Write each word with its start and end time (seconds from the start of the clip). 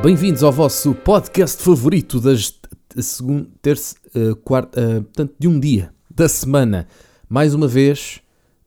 Bem-vindos 0.00 0.44
ao 0.44 0.52
vosso 0.52 0.94
podcast 0.94 1.60
favorito 1.60 2.20
das 2.20 2.56
segunda, 2.96 3.48
terça, 3.60 3.96
uh, 4.14 4.36
quarta, 4.36 4.80
uh, 4.80 5.02
portanto, 5.02 5.34
de 5.36 5.48
um 5.48 5.58
dia 5.58 5.92
da 6.08 6.28
semana. 6.28 6.86
Mais 7.28 7.52
uma 7.52 7.66
vez, 7.66 8.20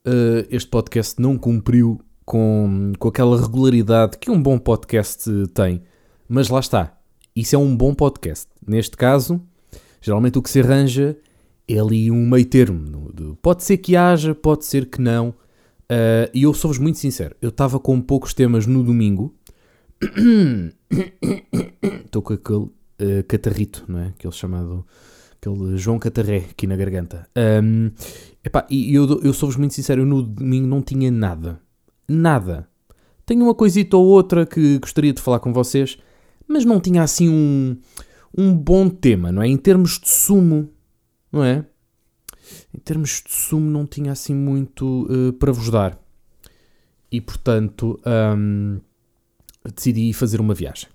uh, 0.05 0.46
este 0.50 0.70
podcast 0.70 1.22
não 1.22 1.38
cumpriu 1.38 2.02
com, 2.26 2.91
com 3.00 3.08
aquela 3.08 3.41
regularidade 3.41 4.18
que 4.18 4.30
um 4.30 4.44
bom 4.44 4.59
podcast 4.59 5.30
tem. 5.54 5.82
Mas 6.28 6.50
lá 6.50 6.59
está. 6.59 6.98
Isso 7.34 7.55
é 7.55 7.58
um 7.58 7.76
bom 7.76 7.94
podcast. 7.94 8.48
Neste 8.68 8.98
caso, 8.98 9.41
geralmente 10.02 10.38
o 10.38 10.41
que 10.41 10.50
se 10.50 10.59
arranja 10.59 11.18
é 11.66 11.80
ali 11.80 12.12
um 12.12 12.27
meio 12.30 12.45
termo. 12.45 13.09
Pode 13.41 13.63
ser 13.63 13.77
que 13.77 13.95
haja, 13.95 14.36
pode 14.36 14.66
ser 14.66 14.88
que 14.88 15.02
não. 15.02 15.34
E 16.34 16.44
eu 16.44 16.54
sou-vos 16.54 16.77
muito 16.77 17.00
sincero. 17.00 17.36
Eu 17.41 17.50
estava 17.50 17.80
com 17.80 18.00
poucos 18.02 18.34
temas 18.34 18.66
no 18.66 18.84
domingo. 18.84 19.34
Estou 22.05 22.22
com 22.22 22.34
aquele 22.34 22.59
uh, 22.59 23.23
catarrito, 23.28 23.86
não 23.88 24.00
é? 24.00 24.08
Aquele 24.08 24.34
chamado. 24.34 24.86
Aquele 25.34 25.76
João 25.76 25.98
Catarré 25.98 26.46
aqui 26.52 26.68
na 26.68 26.76
garganta. 26.76 27.28
Um, 27.64 27.90
epá, 28.44 28.68
e 28.70 28.94
eu, 28.94 29.22
eu 29.23 29.34
sou-vos 29.34 29.58
muito 29.58 29.73
sincero, 29.73 30.02
eu 30.02 30.06
no 30.06 30.22
domingo 30.22 30.68
não 30.68 30.84
tinha 30.84 31.09
nada. 31.09 31.59
Nada. 32.08 32.68
Tenho 33.26 33.44
uma 33.44 33.56
coisita 33.56 33.98
ou 33.98 34.06
outra 34.06 34.45
que 34.45 34.78
gostaria 34.78 35.12
de 35.12 35.20
falar 35.22 35.40
com 35.40 35.52
vocês, 35.52 35.98
mas 36.48 36.64
não 36.64 36.80
tinha 36.80 37.02
assim 37.02 37.28
um, 37.28 37.76
um 38.38 38.56
bom 38.56 38.88
tema, 38.88 39.31
não 39.31 39.42
é? 39.42 39.48
Em 39.48 39.58
termos 39.58 40.00
de 40.00 40.09
sumo, 40.09 40.70
não 41.31 41.44
é? 41.44 41.66
Em 42.72 42.80
termos 42.80 43.23
de 43.26 43.34
sumo, 43.34 43.70
não 43.70 43.88
tinha 43.88 44.12
assim 44.12 44.36
muito 44.36 45.08
uh, 45.09 45.34
para 45.34 45.52
vos 45.52 45.72
dar. 45.72 45.98
E 47.12 47.20
portanto, 47.20 48.00
um, 48.38 48.80
decidi 49.66 50.12
fazer 50.14 50.40
uma 50.40 50.54
viagem 50.54 50.90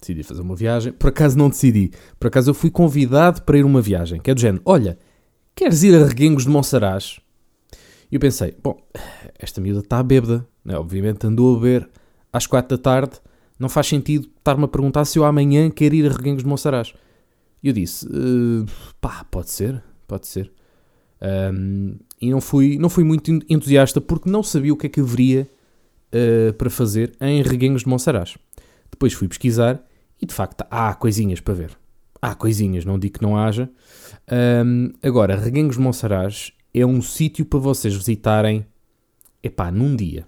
decidi 0.00 0.22
fazer 0.22 0.40
uma 0.40 0.56
viagem. 0.56 0.92
Por 0.92 1.08
acaso 1.08 1.36
não 1.36 1.48
decidi. 1.48 1.90
Por 2.18 2.28
acaso 2.28 2.50
eu 2.50 2.54
fui 2.54 2.70
convidado 2.70 3.42
para 3.42 3.58
ir 3.58 3.64
uma 3.64 3.80
viagem. 3.80 4.20
Que 4.20 4.30
é 4.30 4.34
do 4.34 4.40
género, 4.40 4.62
olha, 4.64 4.98
queres 5.54 5.82
ir 5.82 5.94
a 5.94 6.06
Reguengos 6.06 6.44
de 6.44 6.50
Monsaraz? 6.50 7.20
E 8.10 8.14
eu 8.14 8.20
pensei, 8.20 8.56
bom, 8.62 8.80
esta 9.38 9.60
miúda 9.60 9.80
está 9.80 10.02
bêbada. 10.02 10.46
Né? 10.64 10.76
Obviamente 10.76 11.26
andou 11.26 11.56
a 11.56 11.60
beber 11.60 11.88
às 12.32 12.46
quatro 12.46 12.76
da 12.76 12.82
tarde. 12.82 13.16
Não 13.58 13.68
faz 13.68 13.86
sentido 13.88 14.28
estar-me 14.38 14.64
a 14.64 14.68
perguntar 14.68 15.04
se 15.04 15.18
eu 15.18 15.24
amanhã 15.24 15.68
quero 15.70 15.94
ir 15.94 16.06
a 16.06 16.14
Reguengos 16.14 16.42
de 16.42 16.48
Monsaraz. 16.48 16.94
E 17.62 17.68
eu 17.68 17.72
disse, 17.72 18.06
uh, 18.06 18.64
pá, 19.00 19.24
pode 19.30 19.50
ser, 19.50 19.82
pode 20.06 20.28
ser. 20.28 20.52
Um, 21.20 21.96
e 22.20 22.30
não 22.30 22.40
fui, 22.40 22.78
não 22.78 22.88
fui 22.88 23.02
muito 23.02 23.32
entusiasta 23.48 24.00
porque 24.00 24.30
não 24.30 24.44
sabia 24.44 24.72
o 24.72 24.76
que 24.76 24.86
é 24.86 24.88
que 24.88 25.00
haveria 25.00 25.48
uh, 26.12 26.52
para 26.54 26.70
fazer 26.70 27.12
em 27.20 27.42
Reguengos 27.42 27.82
de 27.82 27.88
Monsaraz. 27.88 28.36
Depois 28.90 29.12
fui 29.12 29.28
pesquisar 29.28 29.82
e 30.20 30.26
de 30.26 30.34
facto 30.34 30.64
há 30.70 30.94
coisinhas 30.94 31.40
para 31.40 31.54
ver. 31.54 31.70
Há 32.20 32.34
coisinhas, 32.34 32.84
não 32.84 32.98
digo 32.98 33.18
que 33.18 33.22
não 33.22 33.36
haja. 33.36 33.70
Um, 34.64 34.92
agora, 35.02 35.36
Reguengos 35.36 35.76
de 35.76 35.82
Monsaraz 35.82 36.52
é 36.74 36.84
um 36.84 37.00
sítio 37.00 37.44
para 37.44 37.58
vocês 37.58 37.94
visitarem, 37.94 38.66
epá, 39.42 39.70
num 39.70 39.94
dia. 39.94 40.26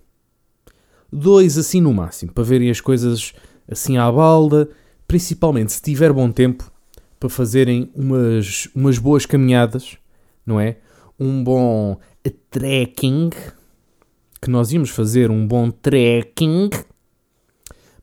Dois 1.12 1.58
assim 1.58 1.80
no 1.80 1.92
máximo, 1.92 2.32
para 2.32 2.44
verem 2.44 2.70
as 2.70 2.80
coisas 2.80 3.32
assim 3.68 3.98
à 3.98 4.10
balda, 4.10 4.70
principalmente 5.08 5.72
se 5.72 5.82
tiver 5.82 6.12
bom 6.12 6.30
tempo, 6.30 6.70
para 7.18 7.28
fazerem 7.28 7.90
umas, 7.94 8.68
umas 8.74 8.96
boas 8.98 9.26
caminhadas, 9.26 9.98
não 10.46 10.60
é? 10.60 10.78
Um 11.18 11.42
bom 11.42 11.98
trekking, 12.50 13.30
que 14.40 14.50
nós 14.50 14.72
íamos 14.72 14.90
fazer 14.90 15.30
um 15.30 15.46
bom 15.46 15.70
trekking 15.70 16.70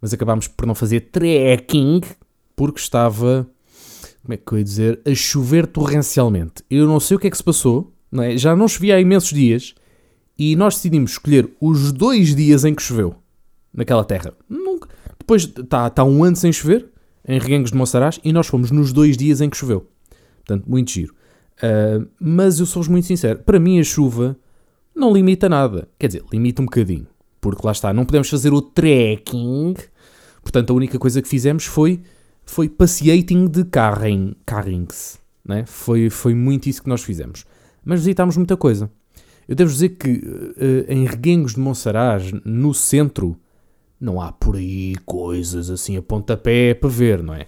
mas 0.01 0.13
acabámos 0.13 0.47
por 0.47 0.65
não 0.65 0.75
fazer 0.75 1.01
trekking 1.11 2.01
porque 2.55 2.79
estava, 2.79 3.47
como 4.21 4.33
é 4.33 4.37
que 4.37 4.51
eu 4.51 4.57
ia 4.57 4.63
dizer, 4.63 5.01
a 5.05 5.13
chover 5.13 5.67
torrencialmente. 5.67 6.63
Eu 6.69 6.87
não 6.87 6.99
sei 6.99 7.17
o 7.17 7.19
que 7.19 7.27
é 7.27 7.29
que 7.29 7.37
se 7.37 7.43
passou, 7.43 7.93
não 8.11 8.23
é? 8.23 8.37
já 8.37 8.55
não 8.55 8.67
chovia 8.67 8.95
há 8.95 9.01
imensos 9.01 9.29
dias 9.29 9.75
e 10.37 10.55
nós 10.55 10.75
decidimos 10.75 11.11
escolher 11.11 11.49
os 11.59 11.91
dois 11.91 12.35
dias 12.35 12.63
em 12.65 12.73
que 12.73 12.81
choveu 12.81 13.15
naquela 13.73 14.03
terra. 14.03 14.33
Nunca. 14.49 14.89
Depois 15.19 15.43
está 15.43 15.89
tá 15.89 16.03
um 16.03 16.23
ano 16.23 16.35
sem 16.35 16.51
chover 16.51 16.89
em 17.27 17.39
Reguengos 17.39 17.71
de 17.71 17.77
Monsaraz 17.77 18.19
e 18.23 18.31
nós 18.31 18.47
fomos 18.47 18.71
nos 18.71 18.93
dois 18.93 19.17
dias 19.17 19.41
em 19.41 19.49
que 19.49 19.57
choveu. 19.57 19.87
Portanto, 20.45 20.69
muito 20.69 20.91
giro. 20.91 21.13
Uh, 21.57 22.07
mas 22.19 22.59
eu 22.59 22.65
sou-vos 22.65 22.87
muito 22.87 23.07
sincero, 23.07 23.39
para 23.39 23.59
mim 23.59 23.79
a 23.79 23.83
chuva 23.83 24.37
não 24.97 25.13
limita 25.13 25.47
nada. 25.47 25.87
Quer 25.97 26.07
dizer, 26.07 26.23
limita 26.31 26.61
um 26.61 26.65
bocadinho. 26.65 27.07
Porque 27.39 27.65
lá 27.65 27.71
está, 27.71 27.93
não 27.93 28.05
podemos 28.05 28.29
fazer 28.29 28.51
o 28.51 28.61
trekking. 28.61 29.75
Portanto, 30.41 30.71
a 30.71 30.75
única 30.75 30.97
coisa 30.97 31.21
que 31.21 31.27
fizemos 31.27 31.65
foi, 31.65 32.01
foi 32.45 32.67
passeating 32.67 33.47
de 33.47 33.63
carring, 33.63 34.35
carrings. 34.45 35.19
Né? 35.45 35.65
Foi, 35.65 36.09
foi 36.09 36.33
muito 36.33 36.67
isso 36.67 36.81
que 36.81 36.89
nós 36.89 37.03
fizemos. 37.03 37.45
Mas 37.85 37.99
visitámos 37.99 38.35
muita 38.35 38.57
coisa. 38.57 38.89
Eu 39.47 39.55
devo 39.55 39.71
dizer 39.71 39.89
que 39.89 40.09
uh, 40.09 40.91
em 40.91 41.05
Reguengos 41.05 41.53
de 41.53 41.59
Monsaraz, 41.61 42.31
no 42.43 42.73
centro, 42.73 43.37
não 43.99 44.19
há 44.19 44.31
por 44.31 44.57
aí 44.57 44.95
coisas 45.05 45.69
assim 45.69 45.95
a 45.95 46.01
pontapé 46.01 46.73
para 46.73 46.89
ver, 46.89 47.23
não 47.23 47.33
é? 47.33 47.47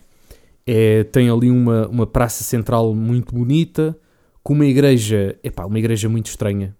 é 0.65 1.03
tem 1.03 1.29
ali 1.29 1.51
uma, 1.51 1.87
uma 1.87 2.07
praça 2.07 2.43
central 2.43 2.95
muito 2.95 3.35
bonita, 3.35 3.97
com 4.41 4.53
uma 4.53 4.65
igreja, 4.65 5.37
epá, 5.43 5.65
uma 5.65 5.77
igreja 5.77 6.07
muito 6.07 6.27
estranha, 6.27 6.75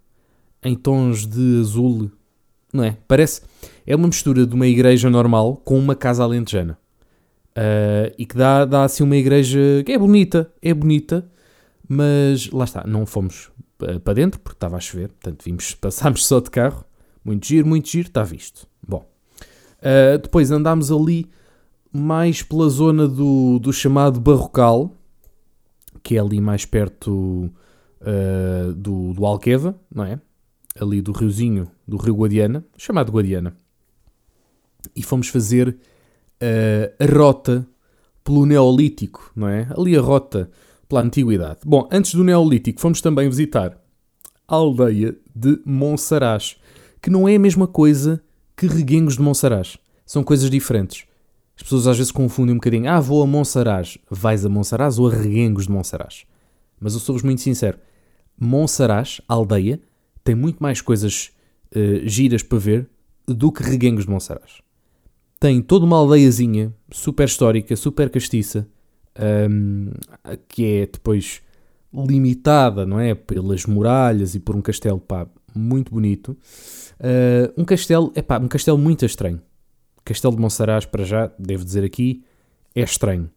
em 0.64 0.76
tons 0.76 1.26
de 1.26 1.62
azul 1.62 2.12
não 2.72 2.84
é? 2.84 2.98
Parece. 3.08 3.42
É 3.86 3.96
uma 3.96 4.08
mistura 4.08 4.46
de 4.46 4.54
uma 4.54 4.68
igreja 4.68 5.10
normal 5.10 5.58
com 5.58 5.78
uma 5.78 5.96
casa 5.96 6.24
alentejana. 6.24 6.78
Uh, 7.50 8.14
e 8.18 8.26
que 8.26 8.38
dá, 8.38 8.64
dá 8.64 8.84
assim 8.84 9.04
uma 9.04 9.18
igreja 9.18 9.60
que 9.86 9.92
é 9.92 9.98
bonita, 9.98 10.52
é 10.62 10.74
bonita, 10.74 11.30
mas 11.88 12.50
lá 12.52 12.64
está, 12.64 12.86
não 12.88 13.06
fomos 13.06 13.52
uh, 13.82 14.00
para 14.00 14.14
dentro 14.14 14.40
porque 14.40 14.56
estava 14.56 14.78
a 14.78 14.80
chover, 14.80 15.10
portanto 15.10 15.44
vimos, 15.44 15.74
passámos 15.82 16.26
só 16.26 16.40
de 16.40 16.50
carro. 16.50 16.86
Muito 17.26 17.46
giro, 17.46 17.68
muito 17.68 17.90
giro, 17.90 18.08
está 18.08 18.24
visto. 18.24 18.66
Bom, 18.88 19.06
uh, 19.80 20.18
depois 20.20 20.52
andámos 20.52 20.92
ali 20.92 21.30
mais 21.92 22.44
pela 22.44 22.70
zona 22.70 23.08
do, 23.08 23.60
do 23.60 23.74
chamado 23.74 24.22
Barrocal, 24.22 24.96
que 26.04 26.16
é 26.16 26.20
ali 26.20 26.40
mais 26.40 26.64
perto 26.66 27.52
do, 28.78 29.14
do 29.14 29.26
Alqueva, 29.26 29.76
não 29.94 30.06
é? 30.06 30.20
Ali 30.80 31.02
do 31.02 31.12
riozinho, 31.12 31.70
do 31.88 31.98
rio 31.98 32.16
Guadiana, 32.16 32.66
chamado 32.78 33.12
Guadiana, 33.12 33.56
e 34.96 35.04
fomos 35.04 35.28
fazer 35.28 35.70
uh, 35.70 37.04
a 37.04 37.18
rota 37.18 37.68
pelo 38.24 38.46
Neolítico, 38.46 39.32
não 39.36 39.48
é? 39.48 39.68
Ali 39.76 39.98
a 39.98 40.02
rota 40.02 40.50
pela 40.88 41.02
Antiguidade. 41.02 41.60
Bom, 41.66 41.88
antes 41.92 42.14
do 42.14 42.24
Neolítico 42.24 42.80
fomos 42.80 43.02
também 43.02 43.30
visitar 43.30 43.78
a 44.48 44.56
aldeia 44.56 45.16
de 45.36 45.60
Monsaraz, 45.66 46.58
que 47.02 47.10
não 47.10 47.28
é 47.28 47.36
a 47.36 47.40
mesma 47.40 47.68
coisa 47.68 48.22
que 48.58 48.68
Reguengos 48.68 49.16
de 49.16 49.22
Monsaraz. 49.22 49.78
São 50.06 50.24
coisas 50.24 50.50
diferentes. 50.50 51.06
As 51.56 51.64
pessoas 51.64 51.88
às 51.88 51.98
vezes 51.98 52.12
confundem 52.12 52.54
um 52.54 52.58
bocadinho. 52.58 52.90
Ah, 52.90 53.00
vou 53.00 53.22
a 53.22 53.28
Monsaraz. 53.28 53.98
Vais 54.10 54.46
a 54.46 54.50
Monsaraz 54.50 54.98
ou 54.98 55.08
a 55.08 55.14
Reguengos 55.14 55.66
de 55.66 55.72
Monsaraz? 55.72 56.26
Mas 56.80 56.94
eu 56.94 57.00
sou-vos 57.00 57.22
muito 57.22 57.42
sincero. 57.42 57.78
Monsaraz, 58.40 59.22
aldeia, 59.28 59.80
tem 60.24 60.36
muito 60.36 60.62
mais 60.62 60.82
coisas 60.82 61.32
uh, 61.76 62.08
giras 62.08 62.44
para 62.44 62.58
ver 62.58 62.90
do 63.28 63.52
que 63.52 63.64
Reguengos 63.64 64.06
de 64.06 64.12
Monsaraz. 64.12 64.62
Tem 65.40 65.62
toda 65.62 65.86
uma 65.86 65.98
aldeiazinha 65.98 66.74
super 66.92 67.26
histórica, 67.26 67.76
super 67.76 68.10
castiça, 68.10 68.68
um, 69.50 69.92
que 70.48 70.66
é 70.66 70.86
depois 70.86 71.42
limitada, 71.94 72.86
não 72.86 73.00
é? 73.00 73.16
Pelas 73.16 73.66
muralhas 73.66 74.36
e 74.36 74.40
por 74.40 74.56
um 74.56 74.62
castelo, 74.62 75.00
pá, 75.00 75.28
muito 75.56 75.92
bonito. 75.92 76.38
Uh, 77.00 77.54
um 77.58 77.66
castelo, 77.66 78.12
é 78.16 78.22
pá, 78.22 78.38
um 78.38 78.48
castelo 78.48 78.78
muito 78.78 79.06
estranho. 79.06 79.42
Castelo 80.04 80.36
de 80.36 80.42
Monsaraz, 80.42 80.86
para 80.86 81.04
já, 81.04 81.32
devo 81.40 81.64
dizer 81.64 81.84
aqui, 81.84 82.24
é 82.76 82.82
estranho. 82.82 83.30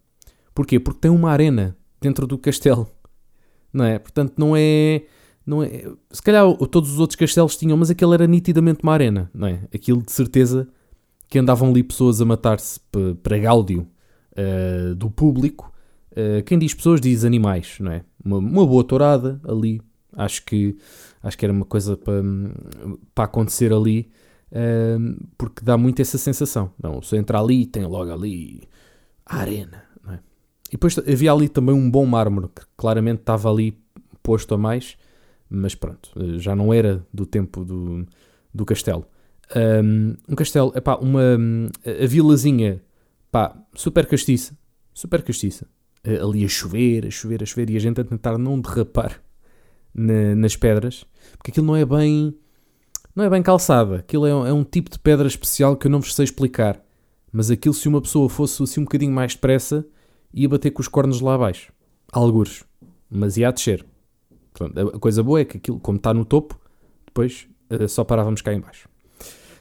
Porquê? 0.55 0.81
Porque 0.81 1.01
tem 1.01 1.11
uma 1.11 1.31
arena 1.31 1.77
dentro 2.01 2.27
do 2.27 2.37
castelo, 2.37 2.91
não 3.73 3.85
é? 3.85 3.99
Portanto, 3.99 4.35
não 4.37 4.55
é 4.57 5.03
não 5.47 5.63
é, 5.63 5.91
se 6.11 6.23
calhar 6.23 6.45
todos 6.69 6.93
os 6.93 6.99
outros 6.99 7.17
castelos 7.17 7.57
tinham, 7.57 7.77
mas 7.77 7.91
aquele 7.91 8.15
era 8.15 8.27
nitidamente 8.27 8.81
uma 8.83 8.93
arena, 8.93 9.31
não 9.35 9.49
é? 9.49 9.61
Aquilo 9.75 10.03
de 10.03 10.13
certeza 10.13 10.69
que 11.29 11.39
andavam 11.39 11.71
ali 11.71 11.83
pessoas 11.83 12.21
a 12.21 12.25
matar-se 12.25 12.79
para 13.23 13.39
gáudio 13.39 13.87
uh, 14.33 14.95
do 14.95 15.11
público. 15.11 15.73
Uh, 16.13 16.43
quem 16.45 16.59
diz 16.59 16.75
pessoas 16.75 17.01
diz 17.01 17.25
animais, 17.25 17.77
não 17.81 17.91
é? 17.91 18.05
Uma, 18.25 18.39
uma, 18.39 18.67
boa 18.67 18.85
tourada 18.85 19.41
ali, 19.49 19.81
acho 20.13 20.45
que, 20.45 20.77
acho 21.23 21.37
que 21.37 21.45
era 21.45 21.53
uma 21.53 21.65
coisa 21.65 21.97
para, 21.97 22.23
para 23.15 23.25
acontecer 23.25 23.73
ali, 23.73 24.11
uh, 24.53 25.27
porque 25.37 25.65
dá 25.65 25.77
muito 25.77 26.01
essa 26.01 26.19
sensação. 26.19 26.71
Não, 26.81 27.03
se 27.03 27.17
entra 27.17 27.41
ali, 27.41 27.67
tem 27.67 27.85
logo 27.85 28.13
ali 28.13 28.63
a 29.27 29.39
arena, 29.39 29.83
não 30.05 30.13
é? 30.13 30.21
E 30.69 30.73
depois 30.73 30.97
havia 30.99 31.33
ali 31.33 31.49
também 31.49 31.75
um 31.75 31.91
bom 31.91 32.07
mármore, 32.07 32.49
que 32.49 32.63
claramente 32.77 33.21
estava 33.21 33.51
ali 33.51 33.77
posto 34.23 34.55
a 34.55 34.59
mais 34.59 34.97
mas 35.53 35.75
pronto, 35.75 36.11
eh, 36.17 36.39
já 36.39 36.57
não 36.57 36.73
era 36.73 37.07
do 37.13 37.27
tempo 37.27 37.65
do, 37.65 38.07
do 38.53 38.65
castelo. 38.65 39.07
Um, 39.55 40.15
um 40.29 40.35
castelo, 40.35 40.73
epá, 40.75 40.97
uma, 40.97 41.37
a 41.85 42.07
vilazinha 42.07 42.81
Pá, 43.33 43.57
super 43.75 44.07
castiça. 44.07 44.55
Super 44.93 45.23
castiça. 45.23 45.67
Uh, 46.07 46.29
ali 46.29 46.45
a 46.45 46.49
chover, 46.49 47.07
a 47.07 47.11
chover, 47.11 47.43
a 47.43 47.47
chover 47.47 47.71
e 47.71 47.77
a 47.77 47.81
gente 47.81 47.99
a 47.99 48.05
tentar 48.05 48.37
não 48.37 48.61
derrapar 48.61 49.23
na, 49.95 50.35
nas 50.35 50.55
pedras, 50.55 51.07
porque 51.39 51.51
aquilo 51.51 51.67
não 51.67 51.75
é 51.75 51.85
bem. 51.87 52.37
Não 53.17 53.25
é 53.25 53.31
bem 53.31 53.43
calçada. 53.43 53.97
Aquilo 53.97 54.27
é 54.27 54.35
um, 54.35 54.47
é 54.47 54.53
um 54.53 54.63
tipo 54.63 54.91
de 54.91 54.99
pedra 54.99 55.27
especial 55.27 55.77
que 55.77 55.87
eu 55.87 55.91
não 55.91 56.01
vos 56.01 56.15
sei 56.15 56.25
explicar. 56.25 56.79
Mas 57.33 57.51
aquilo, 57.51 57.73
se 57.73 57.89
uma 57.89 58.03
pessoa 58.03 58.29
fosse 58.29 58.63
assim 58.63 58.81
um 58.81 58.85
bocadinho 58.85 59.13
mais 59.13 59.35
depressa, 59.35 59.87
ia 60.35 60.49
bater 60.49 60.71
com 60.71 60.83
os 60.83 60.89
cornos 60.89 61.23
lá 61.23 61.35
abaixo. 61.35 61.73
Algures. 62.13 62.65
Mas 63.11 63.39
ia 63.39 63.49
a 63.49 63.51
descer. 63.51 63.85
Portanto, 64.53 64.93
a 64.95 64.99
coisa 64.99 65.23
boa 65.23 65.41
é 65.41 65.45
que 65.45 65.57
aquilo, 65.57 65.81
como 65.81 65.97
está 65.97 66.13
no 66.13 66.25
topo, 66.25 66.59
depois 67.07 67.47
uh, 67.71 67.89
só 67.89 68.05
parávamos 68.05 68.43
cá 68.43 68.53
em 68.53 68.61
baixo. 68.61 68.89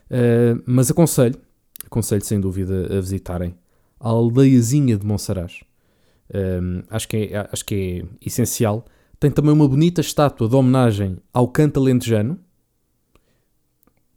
Uh, 0.10 0.62
mas 0.66 0.92
aconselho, 0.92 1.40
aconselho 1.86 2.24
sem 2.24 2.40
dúvida 2.40 2.98
a 2.98 3.02
visitarem 3.02 3.56
a 4.00 4.10
aldeiazinha 4.10 4.98
de 4.98 5.06
Monsaraz. 5.06 5.62
Um, 6.34 6.84
acho, 6.90 7.08
que 7.08 7.18
é, 7.18 7.50
acho 7.52 7.66
que 7.66 7.76
é 7.76 8.26
essencial. 8.26 8.86
Tem 9.20 9.30
também 9.30 9.52
uma 9.52 9.68
bonita 9.68 10.02
estátua 10.02 10.50
de 10.50 10.56
homenagem 10.56 11.18
ao 11.34 11.48
canto 11.48 11.80
alentejano. 11.80 12.40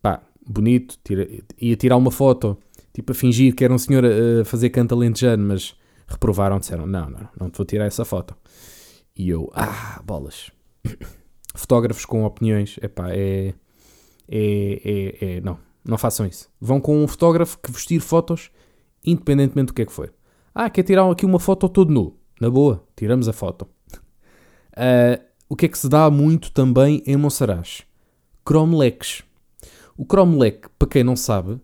Pá, 0.01 0.23
bonito. 0.47 0.99
Tira, 1.05 1.29
ia 1.61 1.77
tirar 1.77 1.97
uma 1.97 2.11
foto, 2.11 2.57
tipo 2.93 3.13
a 3.13 3.15
fingir 3.15 3.55
que 3.55 3.65
era 3.65 3.75
um 3.75 3.79
senhor 3.79 4.05
a, 4.05 4.41
a 4.41 4.45
fazer 4.45 4.71
canto 4.71 4.95
alentejano, 4.95 5.45
mas 5.47 5.77
reprovaram, 6.07 6.59
disseram, 6.59 6.87
não, 6.87 7.11
não, 7.11 7.29
não 7.39 7.51
te 7.51 7.59
vou 7.59 7.67
tirar 7.67 7.85
essa 7.85 8.05
foto. 8.05 8.35
E 9.17 9.29
eu, 9.29 9.51
ah, 9.55 10.01
bolas. 10.05 10.51
Fotógrafos 11.55 12.05
com 12.05 12.25
opiniões, 12.25 12.79
epá, 12.83 13.11
é, 13.11 13.55
é, 14.29 14.81
é, 14.85 15.37
é, 15.37 15.41
não, 15.41 15.59
não 15.85 15.97
façam 15.97 16.27
isso. 16.27 16.51
Vão 16.61 16.81
com 16.81 17.03
um 17.03 17.07
fotógrafo 17.07 17.59
que 17.59 17.71
vestir 17.71 18.01
fotos 18.01 18.51
independentemente 19.05 19.69
do 19.69 19.75
que 19.75 19.83
é 19.83 19.87
que 19.87 19.93
for. 19.93 20.13
Ah, 20.55 20.71
quer 20.71 20.83
tirar 20.83 21.11
aqui 21.11 21.27
uma 21.27 21.39
foto 21.39 21.69
todo 21.69 21.93
nu? 21.93 22.17
Na 22.41 22.49
boa, 22.51 22.87
tiramos 22.97 23.29
a 23.29 23.33
foto. 23.33 23.69
Uh, 24.73 25.23
o 25.49 25.55
que 25.55 25.67
é 25.67 25.69
que 25.69 25.79
se 25.79 25.89
dá 25.89 26.11
muito 26.11 26.51
também 26.51 27.03
em 27.07 27.17
Monsaraz? 27.17 27.83
Cromleques. 28.45 29.23
O 29.97 30.05
cromlech, 30.05 30.63
para 30.79 30.89
quem 30.89 31.05
não 31.05 31.15
sabe, 31.15 31.61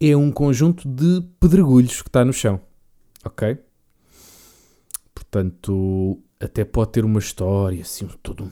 é 0.00 0.16
um 0.16 0.30
conjunto 0.30 0.88
de 0.88 1.22
pedregulhos 1.38 2.00
que 2.00 2.08
está 2.08 2.24
no 2.24 2.32
chão. 2.32 2.60
Ok? 3.24 3.58
Portanto, 5.14 6.22
até 6.40 6.64
pode 6.64 6.92
ter 6.92 7.04
uma 7.04 7.18
história, 7.18 7.82
assim, 7.82 8.08
todo 8.22 8.44
um, 8.44 8.50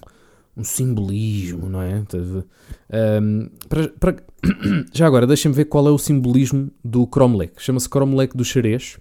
um 0.56 0.64
simbolismo, 0.64 1.68
não 1.68 1.82
é? 1.82 2.02
Um, 3.20 3.48
para, 3.68 3.88
para... 3.88 4.16
Já 4.92 5.06
agora, 5.06 5.26
deixem-me 5.26 5.54
ver 5.56 5.66
qual 5.66 5.86
é 5.86 5.90
o 5.90 5.98
simbolismo 5.98 6.70
do 6.84 7.06
cromlech. 7.06 7.54
Chama-se 7.58 7.88
cromlech 7.88 8.36
do 8.36 8.44
xerez. 8.44 8.98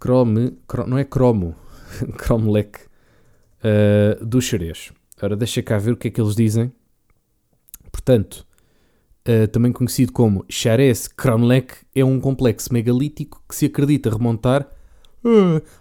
Chrome, 0.00 0.58
não 0.86 0.98
é 0.98 1.04
cromo, 1.04 1.54
cromlech 2.18 2.80
uh, 3.60 4.24
do 4.24 4.40
xerez. 4.40 4.92
Agora 5.16 5.36
deixa 5.36 5.62
cá 5.62 5.78
ver 5.78 5.92
o 5.92 5.96
que 5.96 6.08
é 6.08 6.10
que 6.10 6.20
eles 6.20 6.34
dizem. 6.34 6.72
Portanto, 7.90 8.46
uh, 9.28 9.48
também 9.48 9.72
conhecido 9.72 10.12
como 10.12 10.44
Xerez 10.48 11.08
Cromlech, 11.08 11.76
é 11.94 12.04
um 12.04 12.20
complexo 12.20 12.72
megalítico 12.72 13.42
que 13.48 13.54
se 13.54 13.66
acredita 13.66 14.10
remontar 14.10 14.68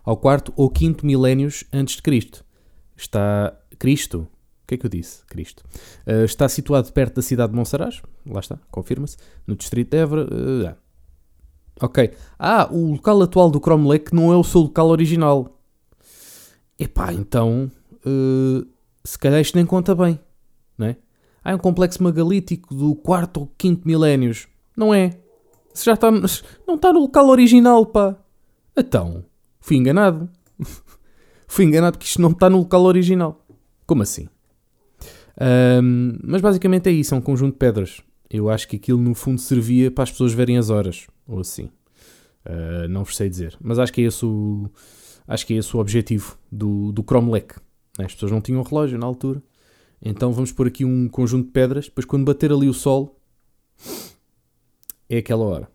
ao 0.03 0.17
quarto 0.17 0.53
ou 0.55 0.69
quinto 0.69 1.05
milénios 1.05 1.63
antes 1.71 1.95
de 1.95 2.01
Cristo. 2.01 2.43
Está 2.95 3.57
Cristo, 3.77 4.27
o 4.63 4.67
que 4.67 4.75
é 4.75 4.77
que 4.77 4.85
eu 4.85 4.89
disse? 4.89 5.25
Cristo. 5.25 5.63
Uh, 6.07 6.23
está 6.23 6.47
situado 6.47 6.91
perto 6.93 7.15
da 7.15 7.21
cidade 7.21 7.51
de 7.51 7.57
Monsaraz, 7.57 8.01
lá 8.25 8.39
está, 8.39 8.57
confirma-se, 8.71 9.17
no 9.45 9.55
distrito 9.55 9.91
de 9.91 9.97
Évora. 9.97 10.23
Uh, 10.23 10.75
ok. 11.81 12.11
Ah, 12.39 12.69
o 12.71 12.93
local 12.93 13.21
atual 13.21 13.51
do 13.51 13.59
Cromlech 13.59 14.13
não 14.13 14.31
é 14.31 14.37
o 14.37 14.43
seu 14.43 14.61
local 14.61 14.87
original. 14.87 15.59
Epá, 16.79 17.13
então, 17.13 17.69
uh, 18.05 18.65
se 19.03 19.19
calhar 19.19 19.41
isto 19.41 19.55
nem 19.55 19.65
conta 19.65 19.93
bem, 19.93 20.17
não 20.77 20.87
é? 20.87 20.97
Ah, 21.43 21.51
é 21.51 21.55
um 21.55 21.59
complexo 21.59 22.01
megalítico 22.01 22.73
do 22.73 22.95
quarto 22.95 23.41
ou 23.41 23.47
quinto 23.57 23.85
milénios. 23.85 24.47
Não 24.77 24.93
é. 24.93 25.19
Se 25.73 25.85
já 25.85 25.93
está, 25.93 26.09
não 26.09 26.75
está 26.75 26.93
no 26.93 27.01
local 27.01 27.27
original, 27.27 27.85
pá. 27.85 28.15
Então, 28.77 29.25
fui 29.63 29.77
enganado. 29.77 30.29
fui 31.47 31.63
enganado 31.65 31.97
que 31.97 32.05
isto 32.05 32.21
não 32.21 32.31
está 32.31 32.49
no 32.49 32.59
local 32.59 32.83
original. 32.83 33.43
Como 33.87 34.03
assim? 34.03 34.27
Um, 35.81 36.17
mas 36.21 36.41
basicamente 36.41 36.89
é 36.89 36.91
isso, 36.91 37.15
é 37.15 37.17
um 37.17 37.21
conjunto 37.21 37.53
de 37.53 37.59
pedras. 37.59 38.01
Eu 38.29 38.49
acho 38.49 38.67
que 38.67 38.75
aquilo 38.75 38.99
no 38.99 39.15
fundo 39.15 39.39
servia 39.39 39.89
para 39.89 40.03
as 40.03 40.11
pessoas 40.11 40.33
verem 40.33 40.57
as 40.57 40.69
horas, 40.69 41.07
ou 41.27 41.39
assim. 41.39 41.69
Uh, 42.45 42.87
não 42.89 43.03
vos 43.03 43.15
sei 43.15 43.29
dizer. 43.29 43.55
Mas 43.61 43.79
acho 43.79 43.93
que 43.93 44.01
é 44.01 44.05
esse 44.05 44.25
o, 44.25 44.69
acho 45.27 45.47
que 45.47 45.53
é 45.53 45.57
esse 45.57 45.75
o 45.75 45.79
objetivo 45.79 46.37
do, 46.51 46.91
do 46.91 47.03
Cromlech. 47.03 47.55
As 47.97 48.13
pessoas 48.13 48.31
não 48.31 48.41
tinham 48.41 48.61
relógio 48.61 48.97
na 48.97 49.05
altura. 49.05 49.41
Então 50.01 50.33
vamos 50.33 50.51
pôr 50.51 50.67
aqui 50.67 50.83
um 50.83 51.07
conjunto 51.07 51.45
de 51.45 51.51
pedras. 51.51 51.85
Depois, 51.85 52.05
quando 52.05 52.25
bater 52.25 52.51
ali 52.51 52.67
o 52.67 52.73
sol, 52.73 53.17
é 55.09 55.17
aquela 55.17 55.45
hora. 55.45 55.72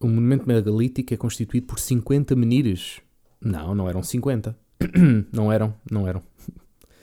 O 0.00 0.06
monumento 0.06 0.46
megalítico 0.46 1.14
é 1.14 1.16
constituído 1.16 1.66
por 1.66 1.78
50 1.78 2.34
menires. 2.36 3.00
Não, 3.40 3.74
não 3.74 3.88
eram 3.88 4.02
50. 4.02 4.56
não 5.32 5.52
eram, 5.52 5.74
não 5.90 6.06
eram. 6.06 6.22